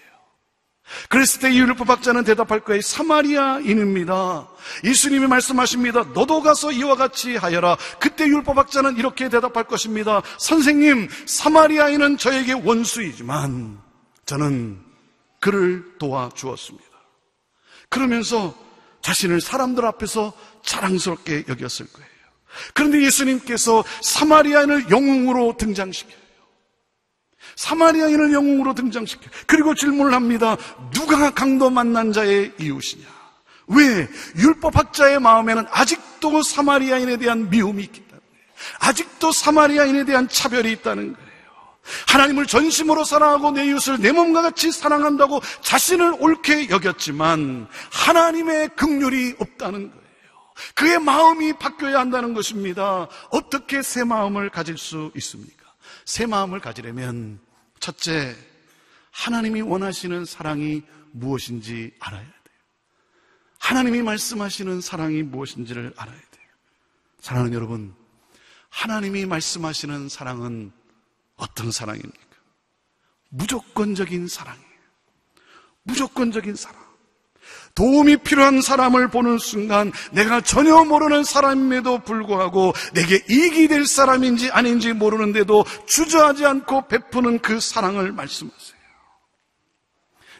그랬을 1.10 1.41
때 1.41 1.53
율법 1.53 1.89
학자는 1.89 2.24
대답할 2.24 2.62
거예요. 2.62 2.82
사마리아인입니다. 2.82 4.48
예수님이 4.86 5.27
말씀하십니다. 5.27 6.06
너도 6.13 6.41
가서 6.41 6.72
이와 6.72 6.96
같이 6.96 7.36
하여라. 7.36 7.75
그때 8.00 8.25
율법 8.25 8.58
학자는 8.58 8.96
이렇게 8.96 9.27
대답할 9.27 9.65
것입니다. 9.65 10.22
선생님, 10.39 11.10
사마리아인은 11.25 12.17
저에게 12.17 12.53
원수이지만 12.53 13.87
저는 14.28 14.80
그를 15.40 15.98
도와주었습니다. 15.98 16.86
그러면서 17.90 18.54
자신을 19.02 19.42
사람들 19.42 19.86
앞에서 19.86 20.34
자랑스럽게 20.64 21.46
여겼을 21.48 21.88
거예요. 21.92 22.10
그런데 22.74 23.02
예수님께서 23.04 23.84
사마리아인을 24.02 24.90
영웅으로 24.92 25.56
등장시켜요. 25.58 26.28
사마리아인을 27.56 28.34
영웅으로 28.34 28.74
등장시켜요. 28.76 29.30
그리고 29.48 29.74
질문을 29.74 30.14
합니다. 30.14 30.58
누가 30.92 31.32
강도 31.32 31.70
만난 31.70 32.12
자의 32.12 32.52
이웃이냐? 32.60 33.06
왜? 33.68 34.08
율법학자의 34.38 35.20
마음에는 35.20 35.66
아직도 35.70 36.42
사마리아인에 36.42 37.18
대한 37.18 37.50
미움이 37.50 37.84
있기 37.84 38.02
때문에 38.02 38.22
아직도 38.80 39.32
사마리아인에 39.32 40.04
대한 40.06 40.28
차별이 40.28 40.72
있다는 40.74 41.14
거예요. 41.14 41.27
하나님을 42.08 42.46
전심으로 42.46 43.03
사랑하고 43.03 43.51
내 43.51 43.65
이웃을 43.67 44.00
내 44.00 44.12
몸과 44.12 44.41
같이 44.41 44.72
사랑한다고 44.72 45.41
자신을 45.62 46.15
옳게 46.20 46.70
여겼지만 46.70 47.67
하나님의 47.91 48.70
긍휼이 48.75 49.36
없다는 49.39 49.91
거예요. 49.91 50.08
그의 50.75 51.00
마음이 51.00 51.53
바뀌어야 51.53 52.00
한다는 52.00 52.34
것입니다. 52.34 53.08
어떻게 53.29 53.82
새 53.82 54.03
마음을 54.03 54.50
가질 54.50 54.77
수 54.77 55.12
있습니까? 55.15 55.65
새 56.06 56.25
마음을 56.25 56.60
가지려면 56.60 57.39
첫째, 57.79 58.36
하나님이 59.12 59.62
원하시는 59.62 60.25
사랑이 60.25 60.84
무엇인지 61.12 61.94
알아야 62.00 62.22
돼요. 62.22 62.32
하나님이 63.60 64.01
말씀하시는 64.01 64.82
사랑이 64.82 65.24
무엇인지를 65.24 65.94
알아야 65.96 66.15
돼요. 66.15 66.48
사랑하는 67.20 67.53
여러분, 67.53 67.94
하나님이 68.70 69.25
말씀하시는 69.25 70.10
사랑은 70.10 70.72
어떤 71.38 71.72
사랑입니까? 71.72 72.17
무조건적인 73.29 74.27
사랑이에요. 74.27 74.67
무조건적인 75.84 76.56
사랑. 76.56 76.88
도움이 77.75 78.17
필요한 78.17 78.62
사람을 78.62 79.10
보는 79.10 79.38
순간 79.38 79.91
내가 80.12 80.41
전혀 80.41 80.84
모르는 80.84 81.24
사람임에도 81.24 82.00
불구하고 82.00 82.74
내게 82.94 83.24
이익이 83.29 83.67
될 83.67 83.86
사람인지 83.86 84.50
아닌지 84.50 84.94
모르는데도 84.94 85.63
주저하지 85.86 86.46
않고 86.46 86.88
베푸는 86.88 87.39
그 87.39 87.60
사랑을 87.60 88.12
말씀하세요. 88.12 88.67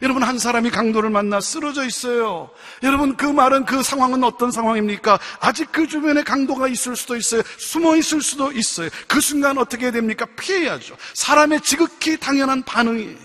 여러분 0.02 0.24
한 0.24 0.38
사람이 0.38 0.70
강도를 0.70 1.10
만나 1.10 1.42
쓰러져 1.42 1.86
있어요. 1.86 2.50
여러분 2.84 3.16
그 3.18 3.26
말은 3.26 3.66
그 3.66 3.82
상황은 3.82 4.24
어떤 4.24 4.52
상황입니까? 4.52 5.20
아직 5.40 5.72
그 5.72 5.88
주변에 5.88 6.24
강도가 6.24 6.68
있을 6.68 6.96
수도 6.96 7.16
있어요. 7.16 7.42
숨어 7.58 7.96
있을 7.98 8.22
수도 8.22 8.52
있어요. 8.52 8.90
그 9.08 9.20
순간 9.22 9.58
어떻게 9.58 9.92
됩니까? 9.92 10.26
피해야죠. 10.40 10.96
사람의 11.14 11.62
지극히 11.62 12.18
당연한 12.18 12.64
반응이에요. 12.64 13.18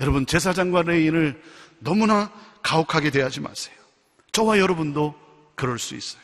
여러분 0.00 0.26
제사장과 0.26 0.82
레인을 0.82 1.40
너무나 1.78 2.30
가혹하게 2.62 3.10
대하지 3.10 3.40
마세요. 3.40 3.74
저와 4.32 4.58
여러분도 4.58 5.14
그럴 5.54 5.78
수 5.78 5.94
있어요. 5.94 6.22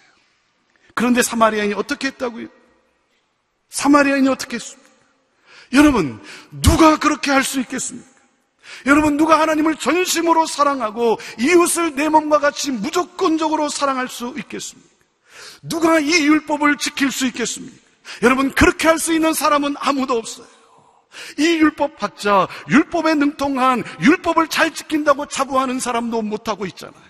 그런데 0.94 1.22
사마리아인이 1.22 1.74
어떻게 1.74 2.08
했다고요? 2.08 2.48
사마리아인이 3.70 4.28
어떻게 4.28 4.56
했습니까? 4.56 4.88
여러분 5.74 6.22
누가 6.50 6.98
그렇게 6.98 7.30
할 7.30 7.44
수 7.44 7.60
있겠습니까? 7.60 8.17
여러분 8.87 9.16
누가 9.16 9.40
하나님을 9.40 9.76
전심으로 9.76 10.46
사랑하고 10.46 11.18
이웃을 11.38 11.94
내 11.94 12.08
몸과 12.08 12.38
같이 12.38 12.70
무조건적으로 12.70 13.68
사랑할 13.68 14.08
수 14.08 14.34
있겠습니까? 14.38 14.88
누가 15.62 15.98
이 15.98 16.12
율법을 16.12 16.78
지킬 16.78 17.10
수 17.10 17.26
있겠습니까? 17.26 17.76
여러분 18.22 18.52
그렇게 18.52 18.88
할 18.88 18.98
수 18.98 19.12
있는 19.12 19.32
사람은 19.32 19.75
아무도 19.78 20.16
없어요. 20.16 20.46
이 21.38 21.42
율법 21.42 22.02
학자, 22.02 22.46
율법에 22.68 23.14
능통한 23.14 23.82
율법을 24.02 24.48
잘 24.48 24.72
지킨다고 24.72 25.26
자부하는 25.26 25.80
사람도 25.80 26.22
못하고 26.22 26.66
있잖아요. 26.66 27.08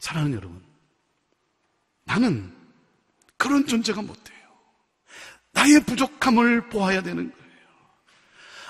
사랑하는 0.00 0.36
여러분, 0.36 0.62
나는 2.04 2.52
그런 3.36 3.66
존재가 3.66 4.02
못 4.02 4.12
돼요. 4.24 4.36
나의 5.52 5.80
부족함을 5.84 6.68
보아야 6.68 7.02
되는 7.02 7.30
거예요. 7.30 7.45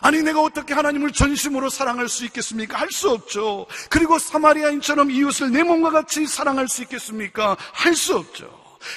아니 0.01 0.23
내가 0.23 0.41
어떻게 0.43 0.75
하나님을 0.75 1.13
전심으로 1.13 1.71
사랑할 1.71 2.09
수 2.09 2.25
있겠습니까? 2.27 2.79
할 2.79 2.91
수 2.91 3.11
없죠. 3.11 3.67
그리고 3.91 4.19
사마리아인처럼 4.19 5.11
이웃을 5.11 5.51
내 5.51 5.63
몸과 5.63 5.91
같이 5.91 6.27
사랑할 6.27 6.69
수 6.69 6.83
있겠습니까? 6.83 7.57
할 7.73 7.95
수 7.95 8.17
없죠. 8.17 8.49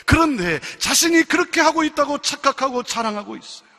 그런데 0.06 0.60
자신이 0.77 1.24
그렇게 1.24 1.62
하고 1.62 1.84
있다고 1.84 2.20
착각하고 2.20 2.84
자랑하고 2.84 3.36
있어요. 3.38 3.70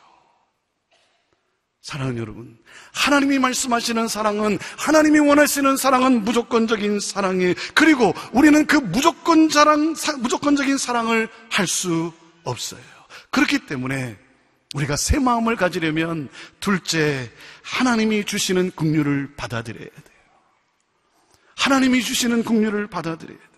사랑하는 1.81 2.19
여러분, 2.19 2.57
하나님이 2.93 3.39
말씀하시는 3.39 4.07
사랑은 4.07 4.59
하나님이 4.77 5.19
원하시는 5.19 5.77
사랑은 5.77 6.23
무조건적인 6.23 6.99
사랑이 6.99 7.55
그리고 7.73 8.13
우리는 8.33 8.65
그 8.67 8.75
무조건 8.75 9.49
자랑 9.49 9.95
무조건적인 10.19 10.77
사랑을 10.77 11.27
할 11.49 11.67
수 11.67 12.11
없어요. 12.43 12.81
그렇기 13.31 13.65
때문에 13.65 14.17
우리가 14.73 14.95
새 14.95 15.19
마음을 15.19 15.55
가지려면 15.55 16.29
둘째 16.59 17.29
하나님이 17.63 18.25
주시는 18.25 18.71
긍휼을 18.71 19.35
받아들여야 19.35 19.85
돼요. 19.85 20.21
하나님이 21.57 22.01
주시는 22.01 22.43
긍휼을 22.43 22.87
받아들여야 22.87 23.37
돼요. 23.37 23.49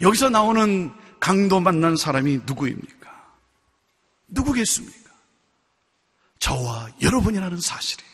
여기서 0.00 0.30
나오는 0.30 0.92
강도 1.20 1.60
만난 1.60 1.96
사람이 1.96 2.40
누구입니까? 2.46 3.36
누구겠습니까? 4.28 5.10
저와 6.38 6.88
여러분이라는 7.02 7.60
사실이에요. 7.60 8.09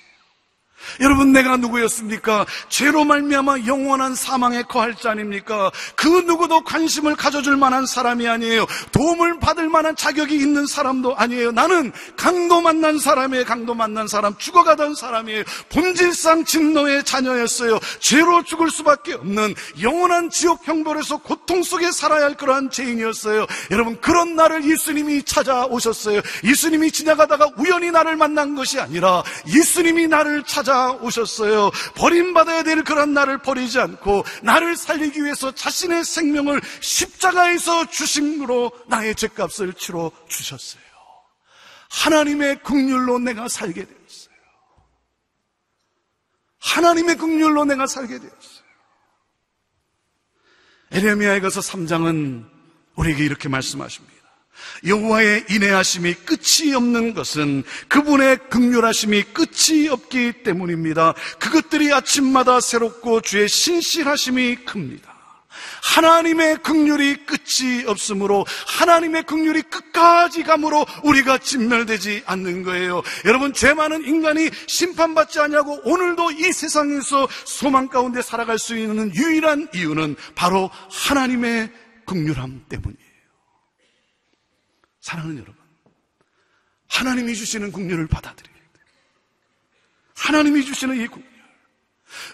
여러분 1.01 1.33
내가 1.33 1.57
누구였습니까? 1.57 2.47
죄로 2.69 3.05
말미암아 3.05 3.67
영원한 3.67 4.15
사망에 4.15 4.63
거할 4.63 4.95
자 4.95 5.11
아닙니까? 5.11 5.71
그 5.95 6.07
누구도 6.07 6.63
관심을 6.63 7.17
가져줄 7.17 7.57
만한 7.57 7.87
사람이 7.87 8.27
아니에요. 8.29 8.67
도움을 8.93 9.39
받을 9.39 9.69
만한 9.69 9.97
자격이 9.97 10.35
있는 10.35 10.67
사람도 10.67 11.17
아니에요. 11.17 11.53
나는 11.53 11.93
강도 12.17 12.61
만난 12.61 12.99
사람이에요. 12.99 13.45
강도 13.45 13.75
만난 13.75 14.09
사람, 14.09 14.37
죽어가던 14.37 14.95
사람이에요. 14.95 15.45
본질상 15.71 16.45
진노의 16.45 17.05
자녀였어요. 17.05 17.79
죄로 18.01 18.43
죽을 18.43 18.71
수밖에 18.71 19.15
없는 19.15 19.55
영원한 19.81 20.31
지옥 20.31 20.67
형벌에서 20.67 21.19
고통 21.19 21.63
속에 21.63 21.91
살아야 21.91 22.25
할 22.25 22.37
그러한 22.37 22.71
죄인이었어요. 22.71 23.47
여러분 23.71 24.01
그런 24.01 24.37
나를 24.37 24.69
예수님이 24.69 25.23
찾아오셨어요. 25.25 26.21
예수님이 26.45 26.91
지나가다가 26.91 27.49
우연히 27.57 27.91
나를 27.91 28.17
만난 28.17 28.55
것이 28.55 28.81
아니라 28.81 29.23
예수님이 29.49 30.07
나를 30.09 30.43
찾아 30.45 30.76
오셨어요. 31.01 31.71
버림받아야 31.95 32.63
될 32.63 32.85
그런 32.85 33.13
나를 33.15 33.39
버리지 33.39 33.79
않고 33.79 34.25
나를 34.43 34.77
살리기 34.77 35.23
위해서 35.23 35.53
자신의 35.53 36.05
생명을 36.05 36.61
십자가에서 36.81 37.87
주심으로 37.87 38.73
나의 38.89 39.15
죄값을 39.15 39.75
치러 39.75 40.11
주셨어요. 40.29 40.83
하나님의 41.91 42.63
긍휼로 42.63 43.19
내가 43.21 43.49
살게 43.49 43.85
되었어요. 43.85 44.37
하나님의 46.59 47.17
긍휼로 47.17 47.65
내가 47.65 47.87
살게 47.87 48.19
되었어요. 48.19 48.67
에레미야에 50.93 51.41
가서 51.41 51.61
3장은 51.61 52.49
우리에게 52.97 53.25
이렇게 53.25 53.49
말씀하십니다. 53.49 54.16
여호와의 54.87 55.47
인내하심이 55.51 56.15
끝이 56.15 56.75
없는 56.75 57.15
것은 57.15 57.65
그분의 57.89 58.39
극률하심이 58.51 59.23
끝이 59.25 59.89
없기 59.89 60.43
때문입니다. 60.45 61.15
그것들이 61.39 61.93
아침마다 61.93 62.61
새롭고 62.61 63.21
주의 63.21 63.49
신실하심이 63.49 64.57
큽니다. 64.65 65.17
하나님의 65.83 66.59
극률이 66.59 67.27
끝이 67.27 67.85
없으므로 67.87 68.45
하나님의 68.67 69.23
극률이 69.25 69.63
끝까지 69.63 70.43
감으로 70.43 70.87
우리가 71.05 71.39
진멸되지 71.39 72.25
않는 72.27 72.63
거예요. 72.63 73.03
여러분 73.25 73.53
죄 73.53 73.73
많은 73.73 74.05
인간이 74.05 74.51
심판받지 74.67 75.41
않냐고 75.41 75.81
오늘도 75.85 76.33
이 76.33 76.53
세상에서 76.53 77.29
소망 77.45 77.89
가운데 77.89 78.21
살아갈 78.23 78.59
수 78.59 78.77
있는 78.77 79.15
유일한 79.15 79.69
이유는 79.75 80.17
바로 80.35 80.71
하나님의 80.91 81.71
극률함 82.05 82.65
때문이에요. 82.69 83.06
사랑하는 85.07 85.37
여러분, 85.37 85.55
하나님이 86.89 87.37
주시는 87.37 87.71
국률을 87.71 88.09
받아들여야 88.09 88.57
돼요. 88.57 88.85
하나님이 90.17 90.65
주시는 90.65 91.01
이 91.01 91.07
국률. 91.07 91.31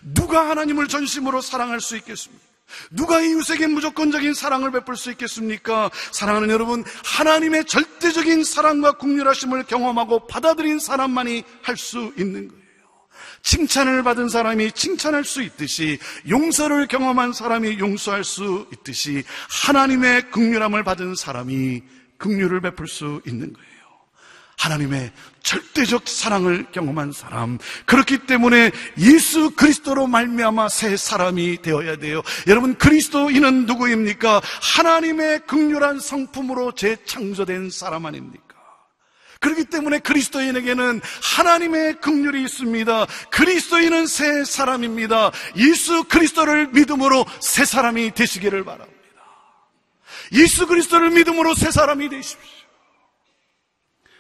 누가 0.02 0.48
하나님을 0.48 0.88
전심으로 0.88 1.42
사랑할 1.42 1.82
수 1.82 1.98
있겠습니까? 1.98 2.42
누가 2.90 3.20
이웃에게 3.20 3.66
무조건적인 3.66 4.32
사랑을 4.32 4.70
베풀 4.70 4.96
수 4.96 5.10
있겠습니까? 5.10 5.90
사랑하는 6.12 6.48
여러분, 6.48 6.82
하나님의 7.04 7.66
절대적인 7.66 8.42
사랑과 8.42 8.92
국률하심을 8.92 9.64
경험하고 9.64 10.26
받아들인 10.26 10.78
사람만이 10.78 11.44
할 11.60 11.76
수 11.76 12.14
있는 12.16 12.48
거예요. 12.48 12.62
칭찬을 13.42 14.02
받은 14.02 14.30
사람이 14.30 14.72
칭찬할 14.72 15.24
수 15.24 15.42
있듯이 15.42 15.98
용서를 16.26 16.86
경험한 16.86 17.34
사람이 17.34 17.80
용서할 17.80 18.24
수 18.24 18.66
있듯이 18.72 19.24
하나님의 19.66 20.30
극률함을 20.30 20.84
받은 20.84 21.16
사람이 21.16 21.82
긍휼을 22.22 22.60
베풀 22.60 22.86
수 22.86 23.20
있는 23.26 23.52
거예요. 23.52 23.72
하나님의 24.58 25.10
절대적 25.42 26.06
사랑을 26.06 26.66
경험한 26.70 27.10
사람. 27.10 27.58
그렇기 27.84 28.26
때문에 28.26 28.70
예수 28.98 29.50
그리스도로 29.50 30.06
말미암아 30.06 30.68
새 30.68 30.96
사람이 30.96 31.62
되어야 31.62 31.96
돼요. 31.96 32.22
여러분 32.46 32.76
그리스도인은 32.76 33.66
누구입니까? 33.66 34.40
하나님의 34.76 35.40
극률한 35.46 35.98
성품으로 35.98 36.72
재창조된 36.72 37.70
사람 37.70 38.06
아닙니까? 38.06 38.42
그렇기 39.40 39.64
때문에 39.64 39.98
그리스도인에게는 39.98 41.00
하나님의 41.36 42.00
긍휼이 42.00 42.44
있습니다. 42.44 43.06
그리스도인은 43.30 44.06
새 44.06 44.44
사람입니다. 44.44 45.32
예수 45.56 46.04
그리스도를 46.04 46.68
믿음으로 46.68 47.26
새 47.40 47.64
사람이 47.64 48.12
되시기를 48.14 48.64
바랍니다. 48.64 49.01
예수 50.32 50.66
그리스도를 50.66 51.10
믿음으로 51.10 51.54
새 51.54 51.70
사람이 51.70 52.08
되십시오. 52.08 52.62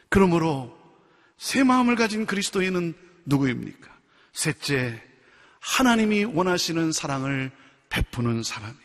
그러므로 0.08 0.76
새 1.38 1.64
마음을 1.64 1.96
가진 1.96 2.26
그리스도인은 2.26 2.94
누구입니까? 3.24 3.90
셋째, 4.32 5.02
하나님이 5.60 6.24
원하시는 6.24 6.92
사랑을 6.92 7.50
베푸는 7.88 8.42
사람이에요. 8.42 8.82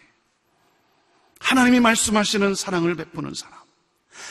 하나님이 1.40 1.80
말씀하시는 1.80 2.56
사랑을 2.56 2.96
베푸는 2.96 3.34
사람. 3.34 3.58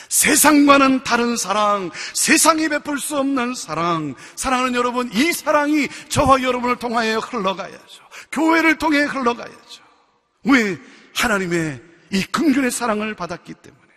세상과는 0.09 1.03
다른 1.03 1.37
사랑, 1.37 1.91
세상이 2.13 2.69
베풀 2.69 2.99
수 2.99 3.17
없는 3.17 3.55
사랑. 3.55 4.15
사랑하는 4.35 4.75
여러분, 4.75 5.09
이 5.13 5.31
사랑이 5.31 5.87
저와 6.09 6.41
여러분을 6.43 6.77
통하여 6.77 7.19
흘러가야죠. 7.19 8.03
교회를 8.31 8.77
통해 8.77 9.03
흘러가야죠. 9.03 9.83
왜? 10.43 10.77
하나님의 11.15 11.86
이 12.11 12.23
긍휼의 12.23 12.71
사랑을 12.71 13.13
받았기 13.15 13.53
때문에 13.53 13.87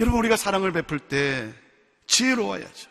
여러분, 0.00 0.18
우리가 0.18 0.36
사랑을 0.36 0.72
베풀 0.72 0.98
때 0.98 1.52
지혜로워야죠. 2.06 2.90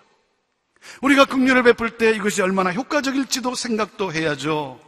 우리가 1.02 1.26
긍휼을 1.26 1.64
베풀 1.64 1.98
때 1.98 2.12
이것이 2.12 2.42
얼마나 2.42 2.72
효과적일지도 2.72 3.56
생각도 3.56 4.14
해야죠. 4.14 4.80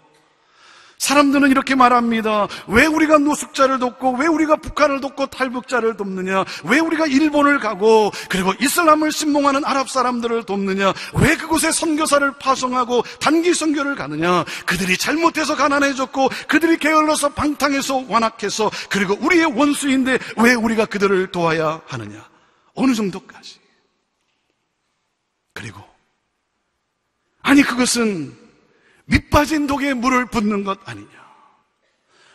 사람들은 0.97 1.51
이렇게 1.51 1.75
말합니다. 1.75 2.47
왜 2.67 2.85
우리가 2.85 3.17
노숙자를 3.17 3.79
돕고, 3.79 4.15
왜 4.17 4.27
우리가 4.27 4.55
북한을 4.57 5.01
돕고 5.01 5.27
탈북자를 5.27 5.97
돕느냐? 5.97 6.45
왜 6.63 6.79
우리가 6.79 7.05
일본을 7.05 7.59
가고, 7.59 8.11
그리고 8.29 8.53
이슬람을 8.59 9.11
신봉하는 9.11 9.65
아랍 9.65 9.89
사람들을 9.89 10.43
돕느냐? 10.45 10.93
왜 11.15 11.35
그곳에 11.35 11.71
선교사를 11.71 12.39
파송하고 12.39 13.03
단기 13.19 13.53
선교를 13.53 13.95
가느냐? 13.95 14.45
그들이 14.65 14.97
잘못해서 14.97 15.55
가난해졌고, 15.55 16.29
그들이 16.47 16.77
게을러서 16.77 17.29
방탕해서 17.29 18.05
완악해서, 18.07 18.71
그리고 18.89 19.17
우리의 19.19 19.45
원수인데 19.45 20.17
왜 20.37 20.53
우리가 20.53 20.85
그들을 20.85 21.31
도와야 21.31 21.81
하느냐? 21.87 22.27
어느 22.73 22.93
정도까지? 22.93 23.59
그리고, 25.53 25.81
아니, 27.41 27.61
그것은 27.61 28.44
밑빠진 29.05 29.67
독에 29.67 29.93
물을 29.93 30.25
붓는 30.25 30.63
것 30.63 30.79
아니냐. 30.85 31.25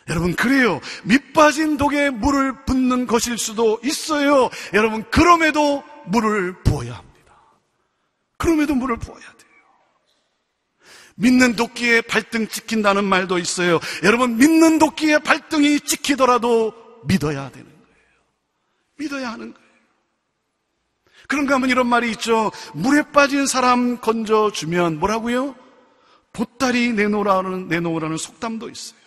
여러분, 0.08 0.34
그래요. 0.34 0.80
밑빠진 1.04 1.76
독에 1.76 2.10
물을 2.10 2.64
붓는 2.64 3.06
것일 3.06 3.38
수도 3.38 3.78
있어요. 3.84 4.50
여러분, 4.74 5.08
그럼에도 5.10 5.84
물을 6.06 6.62
부어야 6.62 6.94
합니다. 6.94 7.40
그럼에도 8.36 8.74
물을 8.74 8.96
부어야 8.96 9.20
돼요. 9.20 9.50
믿는 11.14 11.54
도끼에 11.54 12.00
발등 12.00 12.48
찍힌다는 12.48 13.04
말도 13.04 13.38
있어요. 13.38 13.78
여러분, 14.02 14.36
믿는 14.36 14.78
도끼에 14.78 15.18
발등이 15.18 15.80
찍히더라도 15.80 16.72
믿어야 17.04 17.50
되는 17.50 17.66
거예요. 17.66 17.86
믿어야 18.96 19.32
하는 19.32 19.52
거예요. 19.52 19.70
그런가 21.28 21.54
하면 21.54 21.70
이런 21.70 21.86
말이 21.86 22.10
있죠. 22.12 22.50
물에 22.74 23.12
빠진 23.12 23.46
사람 23.46 24.00
건져주면 24.00 24.98
뭐라고요? 24.98 25.54
보따리 26.32 26.92
내놓으라는, 26.92 27.68
내놓으라는 27.68 28.16
속담도 28.16 28.68
있어요. 28.70 29.00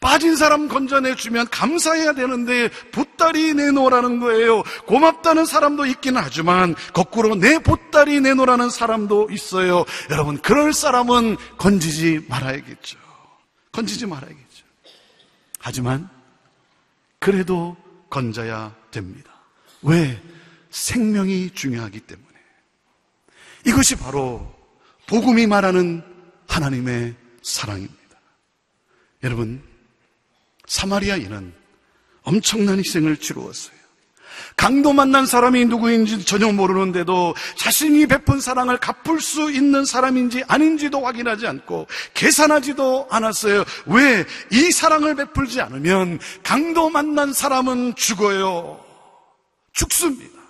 빠진 0.00 0.36
사람 0.36 0.68
건져내주면 0.68 1.48
감사해야 1.50 2.14
되는데 2.14 2.68
보따리 2.90 3.54
내놓으라는 3.54 4.20
거예요. 4.20 4.62
고맙다는 4.86 5.46
사람도 5.46 5.86
있기는 5.86 6.20
하지만 6.22 6.74
거꾸로 6.92 7.34
내 7.34 7.58
보따리 7.58 8.20
내놓으라는 8.20 8.70
사람도 8.70 9.28
있어요. 9.30 9.84
여러분, 10.10 10.38
그럴 10.38 10.72
사람은 10.72 11.36
건지지 11.58 12.24
말아야겠죠. 12.28 12.98
건지지 13.72 14.06
말아야겠죠. 14.06 14.64
하지만 15.58 16.08
그래도 17.18 17.76
건져야 18.10 18.74
됩니다. 18.90 19.32
왜? 19.82 20.20
생명이 20.70 21.50
중요하기 21.54 22.00
때문에. 22.00 22.28
이것이 23.66 23.96
바로 23.96 24.54
복음이 25.06 25.46
말하는 25.46 26.13
하나님의 26.46 27.14
사랑입니다. 27.42 27.94
여러분, 29.22 29.62
사마리아인은 30.66 31.52
엄청난 32.22 32.78
희생을 32.78 33.16
치루었어요. 33.16 33.74
강도 34.56 34.92
만난 34.92 35.26
사람이 35.26 35.66
누구인지 35.66 36.24
전혀 36.24 36.50
모르는데도 36.52 37.34
자신이 37.56 38.06
베푼 38.06 38.40
사랑을 38.40 38.78
갚을 38.78 39.20
수 39.20 39.50
있는 39.50 39.84
사람인지 39.84 40.44
아닌지도 40.48 41.04
확인하지 41.04 41.46
않고 41.46 41.86
계산하지도 42.14 43.08
않았어요. 43.10 43.64
왜? 43.86 44.24
이 44.50 44.70
사랑을 44.70 45.14
베풀지 45.16 45.60
않으면 45.60 46.18
강도 46.42 46.90
만난 46.90 47.32
사람은 47.32 47.94
죽어요. 47.96 48.84
죽습니다. 49.72 50.40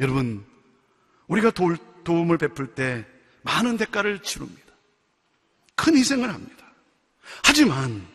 여러분, 0.00 0.44
우리가 1.28 1.52
도움을 2.04 2.38
베풀 2.38 2.74
때 2.74 3.06
많은 3.44 3.76
대가를 3.76 4.20
치릅니다. 4.20 4.72
큰 5.76 5.96
희생을 5.96 6.32
합니다. 6.32 6.64
하지만 7.44 8.06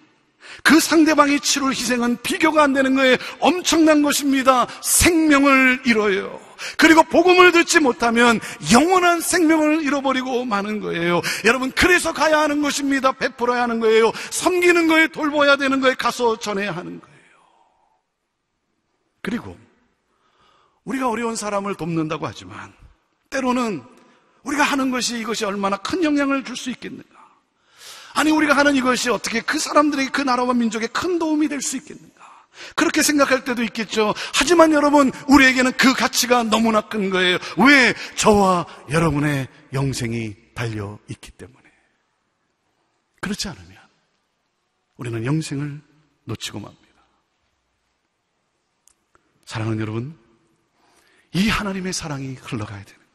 그 0.64 0.80
상대방이 0.80 1.40
치룰 1.40 1.72
희생은 1.72 2.22
비교가 2.22 2.64
안 2.64 2.74
되는 2.74 2.96
거예요. 2.96 3.16
엄청난 3.40 4.02
것입니다. 4.02 4.68
생명을 4.82 5.84
잃어요. 5.86 6.40
그리고 6.78 7.04
복음을 7.04 7.52
듣지 7.52 7.80
못하면 7.80 8.40
영원한 8.74 9.22
생명을 9.22 9.84
잃어버리고 9.84 10.46
마는 10.46 10.82
거예요. 10.82 11.22
여러분, 11.46 11.72
그래서 11.72 12.12
가야 12.12 12.40
하는 12.40 12.62
것입니다. 12.62 13.12
베풀어야 13.14 13.64
하는 13.64 13.80
거예요. 13.80 14.12
섬기는 14.32 14.88
거에 14.88 15.08
돌봐야 15.08 15.56
되는 15.56 15.80
거에 15.80 15.94
가서 15.94 16.38
전해야 16.40 16.72
하는 16.72 17.00
거예요. 17.00 17.20
그리고 19.22 19.58
우리가 20.84 21.10
어려운 21.10 21.36
사람을 21.36 21.76
돕는다고 21.76 22.26
하지만 22.26 22.74
때로는 23.30 23.84
우리가 24.44 24.64
하는 24.64 24.92
것이 24.92 25.20
이것이 25.20 25.46
얼마나 25.46 25.78
큰 25.78 26.04
영향을 26.04 26.44
줄 26.44 26.56
수 26.56 26.70
있겠는가? 26.70 27.10
아니, 28.14 28.32
우리가 28.32 28.56
하는 28.56 28.76
이것이 28.76 29.10
어떻게 29.10 29.42
그 29.42 29.60
사람들에게 29.60 30.10
그 30.12 30.22
나라와 30.22 30.54
민족에 30.54 30.88
큰 30.88 31.20
도움이 31.20 31.48
될 31.48 31.62
수 31.62 31.78
있겠는가? 31.78 32.20
그렇게 32.76 33.02
생각할 33.02 33.46
때도 33.46 33.64
있겠죠. 33.64 34.14
하지만 34.34 34.74
여러분, 34.74 35.12
우리에게는 35.28 35.74
그 35.74 35.94
가치가 35.94 36.44
너무나 36.44 36.82
큰 36.82 37.10
거예요. 37.10 37.38
왜? 37.58 37.94
저와 38.16 38.66
여러분의 38.90 39.48
영생이 39.72 40.36
달려 40.56 41.00
있기 41.08 41.32
때문에. 41.32 41.60
그렇지 43.22 43.48
않으면 43.48 43.78
우리는 44.98 45.26
영생을 45.26 45.82
놓치고 46.26 46.60
맙니다. 46.60 46.90
사랑하는 49.46 49.80
여러분, 49.80 50.18
이 51.34 51.48
하나님의 51.48 51.94
사랑이 51.94 52.34
흘러가야 52.36 52.84
거예요. 52.84 53.09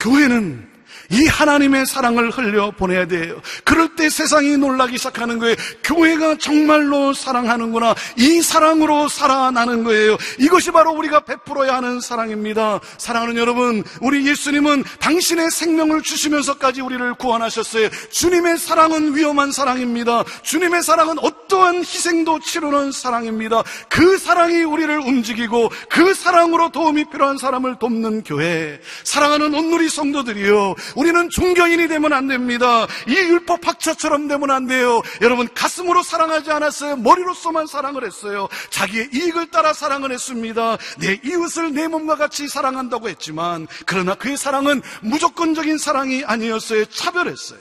교회는 0.00 0.73
이 1.10 1.26
하나님의 1.26 1.86
사랑을 1.86 2.30
흘려 2.30 2.70
보내야 2.70 3.06
돼요. 3.06 3.40
그럴 3.64 3.94
때 3.96 4.08
세상이 4.08 4.56
놀라기 4.56 4.98
시작하는 4.98 5.38
거예요. 5.38 5.56
교회가 5.82 6.38
정말로 6.38 7.12
사랑하는구나. 7.12 7.94
이 8.16 8.42
사랑으로 8.42 9.08
살아나는 9.08 9.84
거예요. 9.84 10.16
이것이 10.38 10.70
바로 10.70 10.92
우리가 10.92 11.20
베풀어야 11.20 11.76
하는 11.76 12.00
사랑입니다. 12.00 12.80
사랑하는 12.98 13.36
여러분, 13.36 13.84
우리 14.00 14.26
예수님은 14.26 14.84
당신의 15.00 15.50
생명을 15.50 16.02
주시면서까지 16.02 16.80
우리를 16.80 17.14
구원하셨어요. 17.14 17.88
주님의 18.10 18.58
사랑은 18.58 19.16
위험한 19.16 19.52
사랑입니다. 19.52 20.24
주님의 20.42 20.82
사랑은 20.82 21.18
어떠한 21.18 21.78
희생도 21.78 22.40
치르는 22.40 22.92
사랑입니다. 22.92 23.62
그 23.88 24.18
사랑이 24.18 24.62
우리를 24.62 24.98
움직이고 25.00 25.70
그 25.88 26.14
사랑으로 26.14 26.70
도움이 26.70 27.10
필요한 27.10 27.38
사람을 27.38 27.78
돕는 27.78 28.24
교회. 28.24 28.80
사랑하는 29.04 29.54
온누리 29.54 29.88
성도들이요. 29.88 30.73
우리는 30.96 31.28
종교인이 31.30 31.88
되면 31.88 32.12
안 32.12 32.28
됩니다. 32.28 32.86
이 33.08 33.14
율법 33.14 33.66
학자처럼 33.66 34.28
되면 34.28 34.50
안 34.50 34.66
돼요. 34.66 35.02
여러분 35.20 35.48
가슴으로 35.52 36.02
사랑하지 36.02 36.50
않았어요. 36.50 36.96
머리로서만 36.96 37.66
사랑을 37.66 38.04
했어요. 38.04 38.48
자기의 38.70 39.10
이익을 39.12 39.50
따라 39.50 39.72
사랑을 39.72 40.12
했습니다. 40.12 40.76
내 40.98 41.20
이웃을 41.24 41.72
내 41.72 41.88
몸과 41.88 42.16
같이 42.16 42.48
사랑한다고 42.48 43.08
했지만 43.08 43.66
그러나 43.86 44.14
그의 44.14 44.36
사랑은 44.36 44.82
무조건적인 45.02 45.78
사랑이 45.78 46.24
아니었어요. 46.24 46.84
차별했어요. 46.86 47.60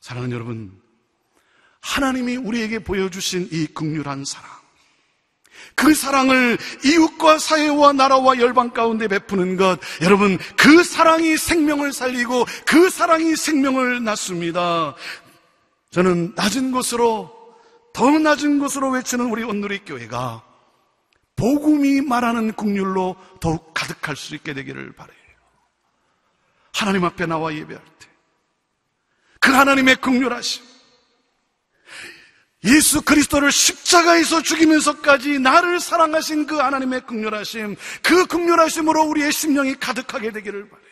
사랑하는 0.00 0.34
여러분, 0.34 0.80
하나님이 1.80 2.36
우리에게 2.36 2.80
보여주신 2.80 3.48
이 3.52 3.66
극률한 3.66 4.24
사랑. 4.24 4.59
그 5.74 5.94
사랑을 5.94 6.58
이웃과 6.84 7.38
사회와 7.38 7.92
나라와 7.92 8.38
열방 8.38 8.70
가운데 8.70 9.08
베푸는 9.08 9.56
것, 9.56 9.78
여러분, 10.02 10.38
그 10.56 10.84
사랑이 10.84 11.36
생명을 11.36 11.92
살리고 11.92 12.44
그 12.66 12.90
사랑이 12.90 13.36
생명을 13.36 14.04
낳습니다. 14.04 14.94
저는 15.90 16.34
낮은 16.36 16.72
곳으로, 16.72 17.34
더 17.92 18.10
낮은 18.10 18.58
곳으로 18.58 18.90
외치는 18.90 19.26
우리 19.26 19.42
온누리 19.42 19.80
교회가 19.84 20.44
복음이 21.36 22.02
말하는 22.02 22.52
국률로 22.52 23.16
더욱 23.40 23.72
가득할 23.74 24.14
수 24.14 24.34
있게 24.34 24.52
되기를 24.54 24.92
바래요. 24.92 25.16
하나님 26.72 27.04
앞에 27.04 27.26
나와 27.26 27.52
예배할 27.52 27.82
때, 27.98 28.06
그 29.40 29.50
하나님의 29.50 29.96
국률하심, 29.96 30.69
예수 32.64 33.00
그리스도를 33.02 33.50
십자가에서 33.50 34.42
죽이면서까지 34.42 35.38
나를 35.38 35.80
사랑하신 35.80 36.46
그 36.46 36.56
하나님의 36.56 37.06
극렬하심, 37.06 37.76
그 38.02 38.26
극렬하심으로 38.26 39.02
우리의 39.04 39.32
심령이 39.32 39.76
가득하게 39.76 40.30
되기를 40.32 40.68
바래요. 40.68 40.90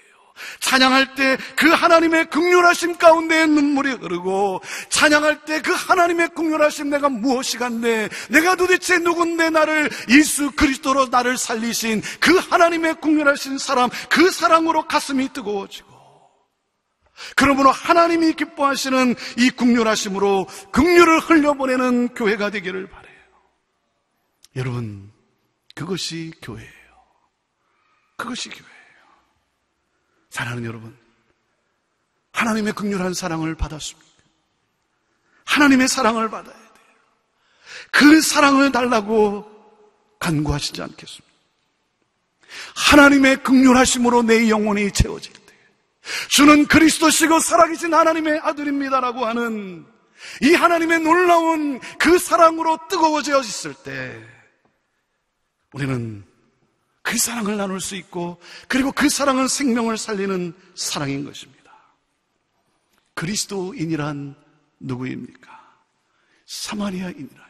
찬양할 0.61 1.15
때 1.17 1.37
그 1.57 1.69
하나님의 1.69 2.31
극렬하심 2.31 2.97
가운데 2.97 3.45
눈물이 3.47 3.91
흐르고 3.95 4.63
찬양할 4.89 5.45
때 5.45 5.61
그 5.61 5.73
하나님의 5.73 6.29
극렬하심 6.29 6.91
내가 6.91 7.09
무엇이간데 7.09 8.09
내가 8.31 8.55
도대체 8.55 8.99
누군데 8.99 9.51
나를 9.51 9.91
예수 10.11 10.53
그리스도로 10.53 11.07
나를 11.07 11.37
살리신 11.37 12.03
그 12.21 12.37
하나님의 12.37 13.01
극렬하신 13.01 13.59
사람 13.59 13.91
그 14.09 14.31
사랑으로 14.31 14.87
가슴이 14.87 15.33
뜨거워지고 15.33 15.98
그러므로 17.37 17.71
하나님이 17.71 18.35
기뻐하시는 18.35 19.15
이 19.39 19.51
국률하심으로 19.51 20.47
국률을 20.73 21.21
흘려보내는 21.21 22.15
교회가 22.15 22.51
되기를 22.51 22.89
바래요. 22.89 23.09
여러분, 24.57 25.13
그것이 25.75 26.33
교회예요. 26.43 26.73
그것이 28.17 28.49
교회예요. 28.51 28.69
사랑하는 30.31 30.65
여러분, 30.65 30.97
하나님의 32.33 32.73
극렬한 32.73 33.15
사랑을 33.15 33.55
받았습니까? 33.55 34.09
하나님의 35.45 35.89
사랑을 35.89 36.29
받아야 36.31 36.55
돼요. 36.55 36.69
그 37.91 38.21
사랑을 38.21 38.71
달라고 38.71 39.51
간구하시지 40.19 40.83
않겠습니까? 40.83 41.29
하나님의 42.75 43.43
극률하심으로 43.43 44.23
내 44.23 44.49
영혼이 44.49 44.93
채워질 44.93 45.33
때 45.33 45.38
주는 46.29 46.67
그리스도시고 46.67 47.41
살아계신 47.41 47.95
하나님의 47.95 48.41
아들입니다라고 48.43 49.27
하는 49.27 49.87
이 50.43 50.55
하나님의 50.55 51.01
놀라운 51.01 51.81
그 51.99 52.19
사랑으로 52.19 52.79
뜨거워져 52.89 53.41
있을 53.41 53.75
때 53.75 54.21
우리는 55.73 56.25
그 57.03 57.17
사랑을 57.17 57.57
나눌 57.57 57.81
수 57.81 57.95
있고 57.97 58.41
그리고 58.67 58.93
그 58.93 59.09
사랑은 59.09 59.49
생명을 59.49 59.97
살리는 59.97 60.55
사랑인 60.75 61.25
것입니다. 61.25 61.73
그리스도인이란 63.15 64.35
누구입니까? 64.81 65.59
사마리아인이라. 66.47 67.49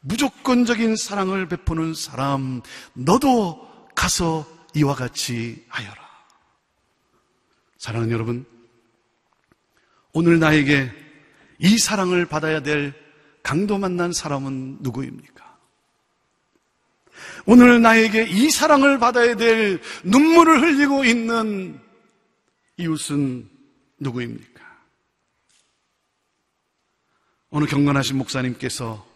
무조건적인 0.00 0.96
사랑을 0.96 1.46
베푸는 1.48 1.94
사람, 1.94 2.62
너도 2.94 3.90
가서 3.94 4.46
이와 4.74 4.94
같이 4.94 5.64
하여라. 5.68 6.09
사랑하는 7.80 8.12
여러분, 8.12 8.44
오늘 10.12 10.38
나에게 10.38 10.92
이 11.58 11.78
사랑을 11.78 12.26
받아야 12.26 12.60
될 12.60 12.92
강도 13.42 13.78
만난 13.78 14.12
사람은 14.12 14.80
누구입니까? 14.80 15.58
오늘 17.46 17.80
나에게 17.80 18.26
이 18.28 18.50
사랑을 18.50 18.98
받아야 18.98 19.34
될 19.34 19.80
눈물을 20.04 20.60
흘리고 20.60 21.06
있는 21.06 21.80
이웃은 22.76 23.48
누구입니까? 23.98 24.60
오늘 27.48 27.66
경건하신 27.66 28.18
목사님께서 28.18 29.06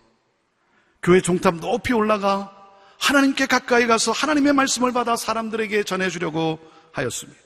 교회 1.03 1.21
종탑 1.21 1.57
높이 1.57 1.93
올라가 1.93 2.51
하나님께 2.99 3.45
가까이 3.45 3.87
가서 3.87 4.11
하나님의 4.13 4.55
말씀을 4.55 4.93
받아 4.93 5.17
사람들에게 5.17 5.85
전해주려고 5.85 6.59
하였습니다. 6.93 7.44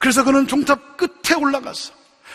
그래서 0.00 0.24
그는 0.24 0.46
종탑 0.46 0.96
끝에 0.96 1.36
올라가서 1.36 1.92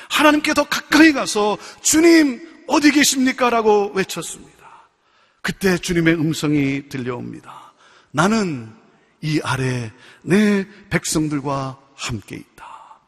하나님께 0.10 0.54
더 0.54 0.63
가까이 0.63 1.13
가서 1.13 1.58
주님 1.82 2.65
어디 2.67 2.91
계십니까? 2.91 3.49
라고 3.49 3.91
외쳤습니다. 3.93 4.51
그때 5.41 5.77
주님의 5.77 6.15
음성이 6.15 6.88
들려옵니다. 6.89 7.73
나는 8.12 8.73
이 9.21 9.39
아래 9.43 9.91
내 10.21 10.67
백성들과 10.89 11.80
함께 11.95 12.36
있다. 12.36 12.99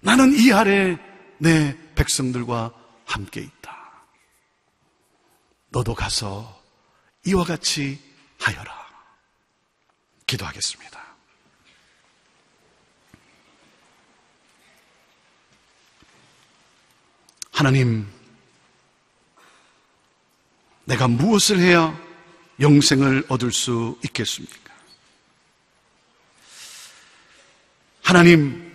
나는 0.00 0.32
이 0.34 0.52
아래 0.52 0.98
내 1.38 1.76
백성들과 1.94 2.72
함께 3.04 3.40
있다. 3.40 3.76
너도 5.70 5.94
가서 5.94 6.60
이와 7.26 7.44
같이 7.44 8.00
하여라. 8.40 8.72
기도하겠습니다. 10.26 10.97
하나님, 17.58 18.06
내가 20.84 21.08
무엇을 21.08 21.58
해야 21.58 21.92
영생을 22.60 23.24
얻을 23.26 23.50
수 23.50 23.98
있겠습니까? 24.04 24.72
하나님, 28.00 28.72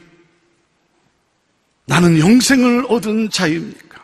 나는 1.86 2.20
영생을 2.20 2.88
얻은 2.90 3.30
자입니까? 3.30 4.04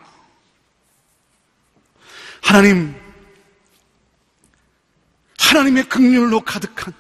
하나님, 2.41 2.95
하나님의 5.37 5.89
극률로 5.89 6.39
가득한 6.39 6.93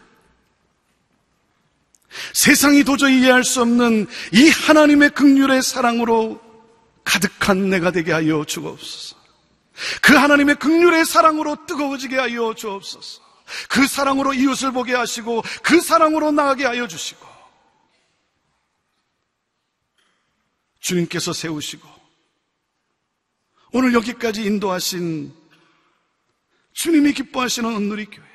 세상이 2.33 2.83
도저히 2.83 3.21
이해할 3.21 3.45
수 3.45 3.61
없는 3.61 4.05
이 4.33 4.49
하나님의 4.49 5.11
극률의 5.11 5.63
사랑으로 5.63 6.48
가득한 7.09 7.71
내가 7.71 7.89
되게 7.89 8.11
하여 8.11 8.45
주옵소서. 8.45 9.17
그 10.01 10.13
하나님의 10.13 10.55
극률의 10.55 11.05
사랑으로 11.05 11.65
뜨거워지게 11.65 12.17
하여 12.17 12.53
주옵소서. 12.53 13.21
그 13.67 13.87
사랑으로 13.87 14.33
이웃을 14.33 14.71
보게 14.71 14.93
하시고 14.93 15.41
그 15.63 15.81
사랑으로 15.81 16.31
나가게 16.31 16.65
하여 16.65 16.87
주시고 16.87 17.27
주님께서 20.81 21.33
세우시고 21.33 21.87
오늘 23.71 23.93
여기까지 23.95 24.43
인도하신 24.43 25.33
주님이 26.73 27.13
기뻐하시는 27.13 27.75
온누리 27.75 28.05
교회 28.05 28.27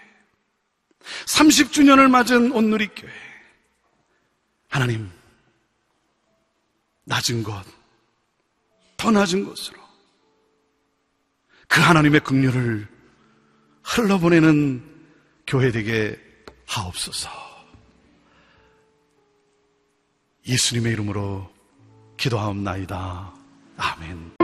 30주년을 1.26 2.10
맞은 2.10 2.50
온누리 2.50 2.88
교회 2.88 3.12
하나님 4.68 5.10
낮은 7.04 7.44
것, 7.44 7.64
더 9.04 9.10
낮은 9.10 9.44
것으로 9.44 9.78
그 11.68 11.78
하나님의 11.82 12.20
긍휼을 12.20 12.88
흘러보내는 13.82 14.82
교회 15.46 15.70
되게 15.70 16.18
하옵소서. 16.66 17.28
예수님의 20.48 20.94
이름으로 20.94 21.52
기도하옵나이다. 22.16 23.34
아멘. 23.76 24.43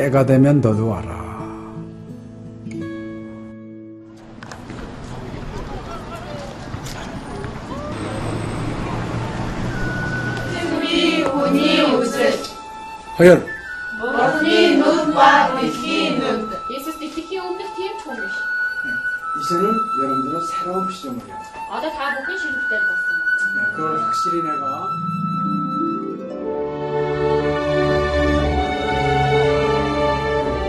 때가 0.00 0.24
되면 0.24 0.62
너도 0.62 0.88
와라. 0.88 1.12
승비 10.54 11.22
운이 11.22 11.82
웃을 11.82 12.32
허연 13.18 13.46
머니 14.00 14.76
눈과 14.76 15.60
빛이 15.60 16.18
눈 16.18 16.48
이제는 19.40 19.74
여러분들은 20.02 20.40
새로운 20.46 20.90
시점을 20.90 21.26
해요. 21.26 21.36
아다 21.70 21.90
먹기 22.14 22.38
싫을 22.38 22.54
때 22.70 22.78
봤어. 22.88 23.76
그걸 23.76 24.00
확실히 24.02 24.42
내가 24.42 24.88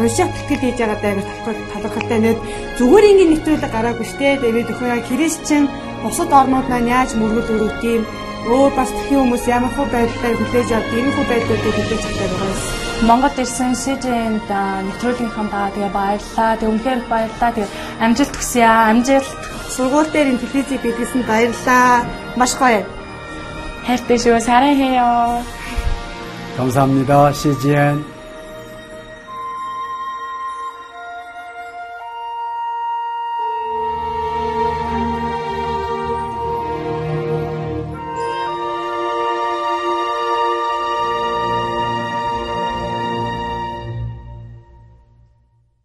уншаад 0.00 0.32
тэтгэл 0.34 0.62
хийж 0.62 0.78
байгаа 0.80 0.98
даа 1.02 1.14
талхал 1.44 1.82
талхалтай 1.82 2.20
нэг 2.22 2.36
зүгээр 2.78 3.08
ингээд 3.10 3.30
нэвтрүүлэг 3.32 3.72
гараагүй 3.74 4.06
штэ 4.08 4.28
тэгээд 4.40 4.72
өхөө 4.72 4.88
яг 4.94 5.04
христчэн 5.10 5.64
бусад 6.02 6.30
орнууд 6.40 6.66
маань 6.68 6.92
яаж 6.96 7.10
мөргөл 7.16 7.54
өрөвд 7.54 7.82
юм 7.94 8.02
өөр 8.48 8.72
бас 8.78 8.90
тхэн 8.96 9.20
хүмүүс 9.20 9.44
ямар 9.52 9.72
хөө 9.76 9.86
байдлаар 9.92 10.36
хүлээж 10.38 10.70
авд 10.72 10.92
ийм 10.96 11.08
хөө 11.12 11.26
байдлуудыг 11.28 11.74
хүлээж 11.76 12.02
авдаг 12.08 12.30
байгаа 12.32 12.50
юм. 12.52 12.60
Монгол 13.08 13.36
ирсэн 13.42 13.72
СЖН-д 13.76 14.50
нэвтрүүлгийнхаа 14.86 15.46
даа 15.52 15.68
тэгээ 15.72 15.92
баярлаа. 15.96 16.52
Тэг 16.60 16.68
үнхээр 16.72 17.00
баярлаа. 17.08 17.50
Тэг 17.56 17.66
амжилт 18.04 18.34
хүсье 18.36 18.64
аа. 18.64 18.92
Амжилт. 18.92 19.40
Сургууль 19.72 20.12
дээр 20.12 20.32
ин 20.32 20.38
телевизийг 20.40 20.80
бидлсэн 20.84 21.22
баярлаа. 21.24 22.04
Маш 22.36 22.52
гоё. 22.60 22.84
хайртай 23.86 24.18
шүү. 24.18 24.40
사랑해요. 24.40 25.42
감사합니다. 26.56 27.32
CGN. 27.32 28.13